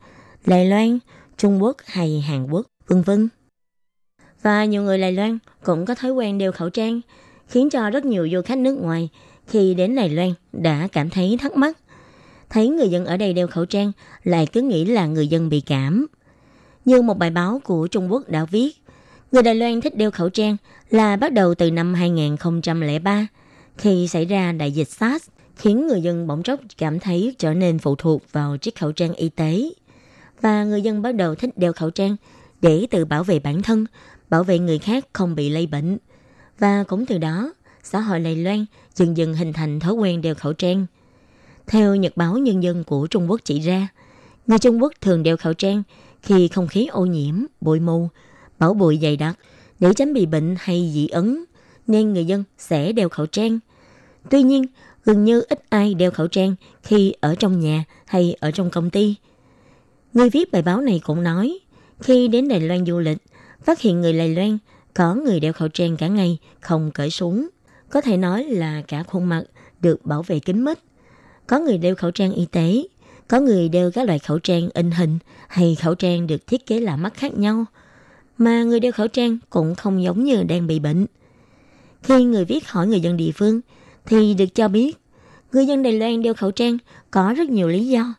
[0.46, 1.00] Đài Loan,
[1.38, 3.30] Trung Quốc hay Hàn Quốc, vân vân.
[4.42, 7.02] Và nhiều người Đài Loan cũng có thói quen đeo khẩu trang,
[7.48, 9.10] khiến cho rất nhiều du khách nước ngoài
[9.48, 11.78] khi đến Đài Loan đã cảm thấy thắc mắc.
[12.50, 13.92] Thấy người dân ở đây đeo khẩu trang
[14.24, 16.06] lại cứ nghĩ là người dân bị cảm.
[16.86, 18.72] Như một bài báo của Trung Quốc đã viết,
[19.32, 20.58] người Đài Loan thích đeo khẩu trang
[20.90, 23.28] là bắt đầu từ năm 2003
[23.80, 27.80] khi xảy ra đại dịch SARS khiến người dân bỗng chốc cảm thấy trở nên
[27.80, 29.70] phụ thuộc vào chiếc khẩu trang y tế.
[30.42, 32.16] Và người dân bắt đầu thích đeo khẩu trang
[32.62, 33.86] để tự bảo vệ bản thân,
[34.30, 35.98] bảo vệ người khác không bị lây bệnh.
[36.60, 37.54] Và cũng từ đó,
[37.84, 38.66] xã hội Đài Loan
[38.96, 40.86] dần dần hình thành thói quen đeo khẩu trang.
[41.68, 43.88] Theo Nhật báo Nhân dân của Trung Quốc chỉ ra,
[44.48, 45.84] người Trung Quốc thường đeo khẩu trang
[46.22, 48.08] khi không khí ô nhiễm, bụi mù,
[48.60, 49.40] bảo bụi dày đặc
[49.80, 51.44] để tránh bị bệnh hay dị ứng,
[51.88, 53.60] nên người dân sẽ đeo khẩu trang.
[54.30, 54.66] Tuy nhiên,
[55.06, 58.90] gần như ít ai đeo khẩu trang khi ở trong nhà hay ở trong công
[58.90, 59.16] ty.
[60.14, 61.60] Người viết bài báo này cũng nói,
[62.00, 63.18] khi đến Đài Loan du lịch,
[63.64, 64.58] phát hiện người Đài Loan
[64.94, 67.48] có người đeo khẩu trang cả ngày không cởi xuống.
[67.90, 69.44] Có thể nói là cả khuôn mặt
[69.82, 70.80] được bảo vệ kín mít.
[71.48, 72.84] Có người đeo khẩu trang y tế,
[73.28, 76.80] có người đeo các loại khẩu trang in hình hay khẩu trang được thiết kế
[76.80, 77.66] lạ mắt khác nhau.
[78.38, 81.06] Mà người đeo khẩu trang cũng không giống như đang bị bệnh.
[82.04, 83.62] Khi người viết hỏi người dân địa phương,
[84.10, 84.98] thì được cho biết
[85.52, 86.78] người dân Đài Loan đeo khẩu trang
[87.12, 88.14] có rất nhiều lý do.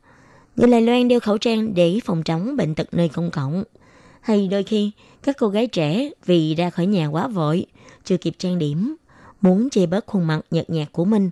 [0.57, 3.65] Người Đài Loan đeo khẩu trang để phòng chống bệnh tật nơi công cộng.
[4.21, 4.91] Hay đôi khi
[5.23, 7.67] các cô gái trẻ vì ra khỏi nhà quá vội,
[8.05, 8.97] chưa kịp trang điểm,
[9.41, 11.31] muốn che bớt khuôn mặt nhợt nhạt của mình.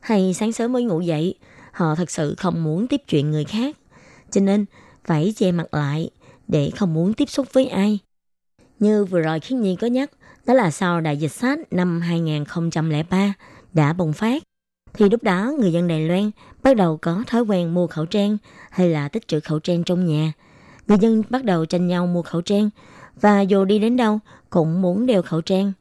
[0.00, 1.34] Hay sáng sớm mới ngủ dậy,
[1.72, 3.76] họ thật sự không muốn tiếp chuyện người khác,
[4.30, 4.64] cho nên
[5.04, 6.10] phải che mặt lại
[6.48, 7.98] để không muốn tiếp xúc với ai.
[8.78, 10.10] Như vừa rồi Khiết Nhi có nhắc,
[10.46, 13.34] đó là sau đại dịch SARS năm 2003
[13.74, 14.42] đã bùng phát,
[14.94, 16.30] thì lúc đó người dân Đài Loan
[16.62, 18.36] bắt đầu có thói quen mua khẩu trang
[18.70, 20.32] hay là tích trữ khẩu trang trong nhà.
[20.86, 22.70] Người dân bắt đầu tranh nhau mua khẩu trang
[23.20, 24.18] và dù đi đến đâu
[24.50, 25.72] cũng muốn đeo khẩu trang.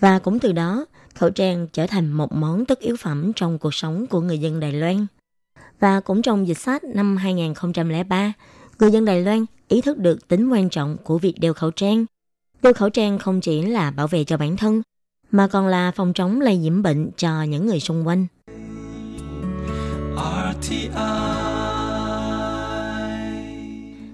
[0.00, 3.74] Và cũng từ đó, khẩu trang trở thành một món tất yếu phẩm trong cuộc
[3.74, 5.06] sống của người dân Đài Loan.
[5.80, 8.32] Và cũng trong dịch sát năm 2003,
[8.78, 12.04] người dân Đài Loan ý thức được tính quan trọng của việc đeo khẩu trang.
[12.62, 14.82] Đeo khẩu trang không chỉ là bảo vệ cho bản thân,
[15.32, 18.26] mà còn là phòng chống lây nhiễm bệnh cho những người xung quanh.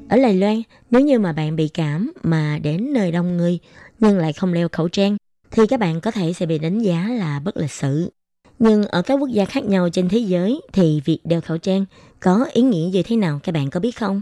[0.09, 3.59] Ở Đài Loan, nếu như mà bạn bị cảm mà đến nơi đông người
[4.01, 5.17] nhưng lại không đeo khẩu trang
[5.51, 8.11] thì các bạn có thể sẽ bị đánh giá là bất lịch sự.
[8.59, 11.85] Nhưng ở các quốc gia khác nhau trên thế giới thì việc đeo khẩu trang
[12.21, 14.21] có ý nghĩa như thế nào các bạn có biết không?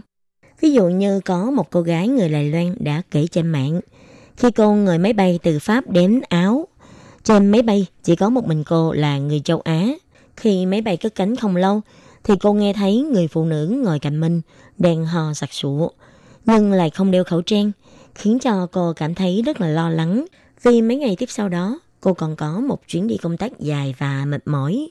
[0.61, 3.81] Ví dụ như có một cô gái người Đài Loan đã kể trên mạng,
[4.37, 6.67] khi cô người máy bay từ Pháp đến Áo,
[7.27, 9.87] trên máy bay chỉ có một mình cô là người châu Á.
[10.37, 11.81] Khi máy bay cất cánh không lâu,
[12.23, 14.41] thì cô nghe thấy người phụ nữ ngồi cạnh mình
[14.77, 15.89] đang hò sặc sụa,
[16.45, 17.71] nhưng lại không đeo khẩu trang,
[18.15, 20.25] khiến cho cô cảm thấy rất là lo lắng.
[20.63, 23.95] Vì mấy ngày tiếp sau đó, cô còn có một chuyến đi công tác dài
[23.97, 24.89] và mệt mỏi.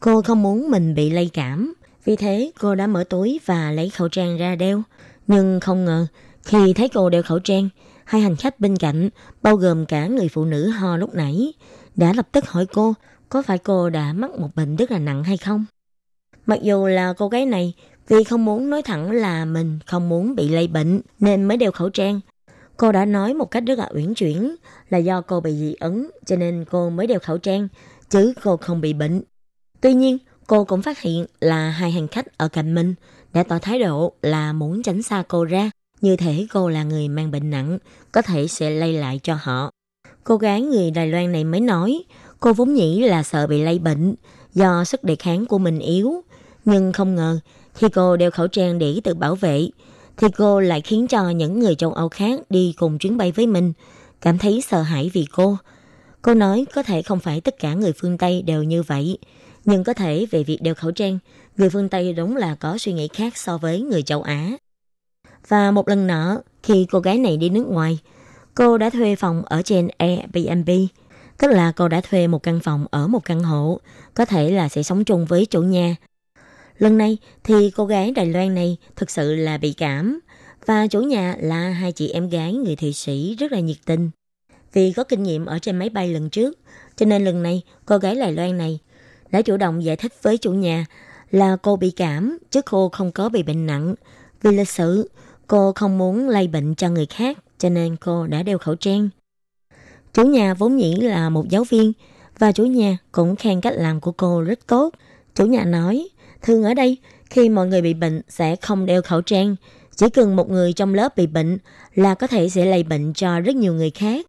[0.00, 1.74] Cô không muốn mình bị lây cảm,
[2.04, 4.82] vì thế cô đã mở túi và lấy khẩu trang ra đeo.
[5.26, 6.06] Nhưng không ngờ,
[6.44, 7.68] khi thấy cô đeo khẩu trang,
[8.10, 9.08] hai hành khách bên cạnh,
[9.42, 11.52] bao gồm cả người phụ nữ ho lúc nãy,
[11.96, 12.94] đã lập tức hỏi cô
[13.28, 15.64] có phải cô đã mắc một bệnh rất là nặng hay không.
[16.46, 17.74] Mặc dù là cô gái này
[18.08, 21.72] vì không muốn nói thẳng là mình không muốn bị lây bệnh nên mới đeo
[21.72, 22.20] khẩu trang.
[22.76, 24.56] Cô đã nói một cách rất là uyển chuyển
[24.88, 27.68] là do cô bị dị ứng cho nên cô mới đeo khẩu trang,
[28.08, 29.22] chứ cô không bị bệnh.
[29.80, 32.94] Tuy nhiên, cô cũng phát hiện là hai hành khách ở cạnh mình
[33.32, 35.70] đã tỏ thái độ là muốn tránh xa cô ra,
[36.00, 37.78] như thể cô là người mang bệnh nặng,
[38.12, 39.70] có thể sẽ lây lại cho họ.
[40.24, 42.04] Cô gái người Đài Loan này mới nói,
[42.40, 44.14] cô vốn nghĩ là sợ bị lây bệnh,
[44.54, 46.24] do sức đề kháng của mình yếu.
[46.64, 47.38] Nhưng không ngờ,
[47.74, 49.68] khi cô đeo khẩu trang để tự bảo vệ,
[50.16, 53.46] thì cô lại khiến cho những người châu Âu khác đi cùng chuyến bay với
[53.46, 53.72] mình
[54.20, 55.56] cảm thấy sợ hãi vì cô.
[56.22, 59.18] Cô nói có thể không phải tất cả người phương Tây đều như vậy,
[59.64, 61.18] nhưng có thể về việc đeo khẩu trang,
[61.56, 64.50] người phương Tây đúng là có suy nghĩ khác so với người châu Á.
[65.48, 67.98] Và một lần nữa, khi cô gái này đi nước ngoài,
[68.54, 70.70] cô đã thuê phòng ở trên Airbnb,
[71.38, 73.80] tức là cô đã thuê một căn phòng ở một căn hộ,
[74.14, 75.96] có thể là sẽ sống chung với chủ nhà.
[76.78, 80.20] Lần này thì cô gái Đài Loan này thực sự là bị cảm,
[80.66, 84.10] và chủ nhà là hai chị em gái người Thụy Sĩ rất là nhiệt tình.
[84.72, 86.58] Vì có kinh nghiệm ở trên máy bay lần trước,
[86.96, 88.78] cho nên lần này cô gái Đài Loan này
[89.30, 90.86] đã chủ động giải thích với chủ nhà
[91.30, 93.94] là cô bị cảm chứ cô không có bị bệnh nặng.
[94.42, 95.10] Vì lịch sự,
[95.50, 99.08] cô không muốn lây bệnh cho người khác cho nên cô đã đeo khẩu trang.
[100.12, 101.92] Chủ nhà vốn nhĩ là một giáo viên
[102.38, 104.94] và chủ nhà cũng khen cách làm của cô rất tốt.
[105.34, 106.08] Chủ nhà nói,
[106.42, 106.96] thường ở đây
[107.30, 109.56] khi mọi người bị bệnh sẽ không đeo khẩu trang.
[109.96, 111.58] Chỉ cần một người trong lớp bị bệnh
[111.94, 114.26] là có thể sẽ lây bệnh cho rất nhiều người khác.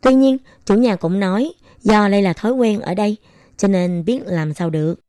[0.00, 1.52] Tuy nhiên, chủ nhà cũng nói
[1.82, 3.16] do đây là thói quen ở đây
[3.56, 5.00] cho nên biết làm sao được.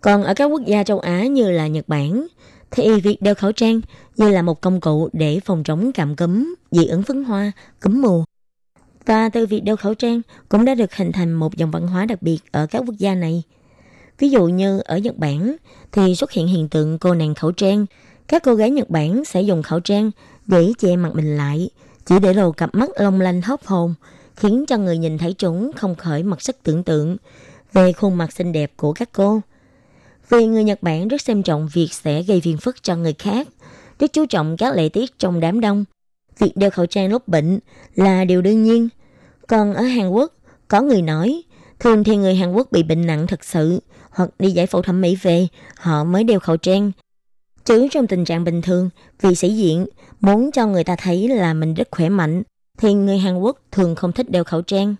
[0.00, 2.26] Còn ở các quốc gia châu Á như là Nhật Bản,
[2.72, 3.80] thì việc đeo khẩu trang
[4.16, 8.02] như là một công cụ để phòng chống cảm cúm, dị ứng phấn hoa, cúm
[8.02, 8.24] mùa.
[9.06, 12.06] Và từ việc đeo khẩu trang cũng đã được hình thành một dòng văn hóa
[12.06, 13.42] đặc biệt ở các quốc gia này.
[14.18, 15.56] Ví dụ như ở Nhật Bản
[15.92, 17.86] thì xuất hiện hiện tượng cô nàng khẩu trang.
[18.28, 20.10] Các cô gái Nhật Bản sẽ dùng khẩu trang
[20.46, 21.70] để che mặt mình lại,
[22.06, 23.94] chỉ để lộ cặp mắt long lanh hốc hồn,
[24.36, 27.16] khiến cho người nhìn thấy chúng không khỏi mặc sức tưởng tượng
[27.72, 29.40] về khuôn mặt xinh đẹp của các cô.
[30.32, 33.48] Vì người Nhật Bản rất xem trọng việc sẽ gây phiền phức cho người khác,
[33.98, 35.84] rất chú trọng các lễ tiết trong đám đông.
[36.38, 37.58] Việc đeo khẩu trang lúc bệnh
[37.94, 38.88] là điều đương nhiên.
[39.48, 40.32] Còn ở Hàn Quốc,
[40.68, 41.42] có người nói,
[41.80, 43.80] thường thì người Hàn Quốc bị bệnh nặng thật sự,
[44.10, 46.92] hoặc đi giải phẫu thẩm mỹ về, họ mới đeo khẩu trang.
[47.64, 49.86] Chứ trong tình trạng bình thường, vì sĩ diện,
[50.20, 52.42] muốn cho người ta thấy là mình rất khỏe mạnh,
[52.78, 54.94] thì người Hàn Quốc thường không thích đeo khẩu trang.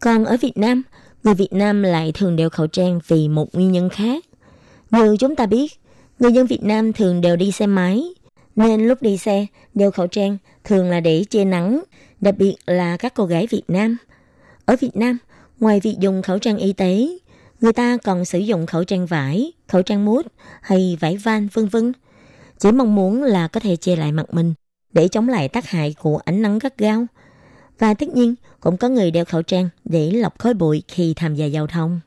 [0.00, 0.82] Còn ở Việt Nam,
[1.24, 4.24] người Việt Nam lại thường đeo khẩu trang vì một nguyên nhân khác.
[4.90, 5.72] Như chúng ta biết,
[6.18, 8.02] người dân Việt Nam thường đều đi xe máy,
[8.56, 11.80] nên lúc đi xe, đeo khẩu trang thường là để che nắng,
[12.20, 13.96] đặc biệt là các cô gái Việt Nam.
[14.64, 15.18] Ở Việt Nam,
[15.60, 17.08] ngoài việc dùng khẩu trang y tế,
[17.60, 20.26] người ta còn sử dụng khẩu trang vải, khẩu trang mút
[20.62, 21.92] hay vải van vân vân.
[22.58, 24.54] Chỉ mong muốn là có thể che lại mặt mình
[24.92, 27.06] để chống lại tác hại của ánh nắng gắt gao.
[27.80, 31.34] Và tất nhiên cũng có người đeo khẩu trang để lọc khói bụi khi tham
[31.34, 32.00] gia giao thông.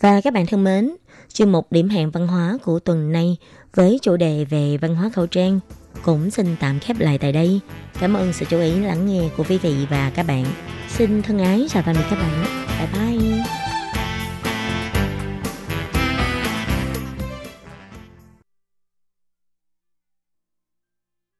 [0.00, 0.96] Và các bạn thân mến,
[1.32, 3.36] chuyên mục điểm hẹn văn hóa của tuần này
[3.74, 5.60] với chủ đề về văn hóa khẩu trang
[6.04, 7.60] cũng xin tạm khép lại tại đây.
[8.00, 10.44] Cảm ơn sự chú ý lắng nghe của quý vị và các bạn.
[10.88, 12.44] Xin thân ái chào tạm biệt các bạn.
[12.78, 13.71] Bye bye.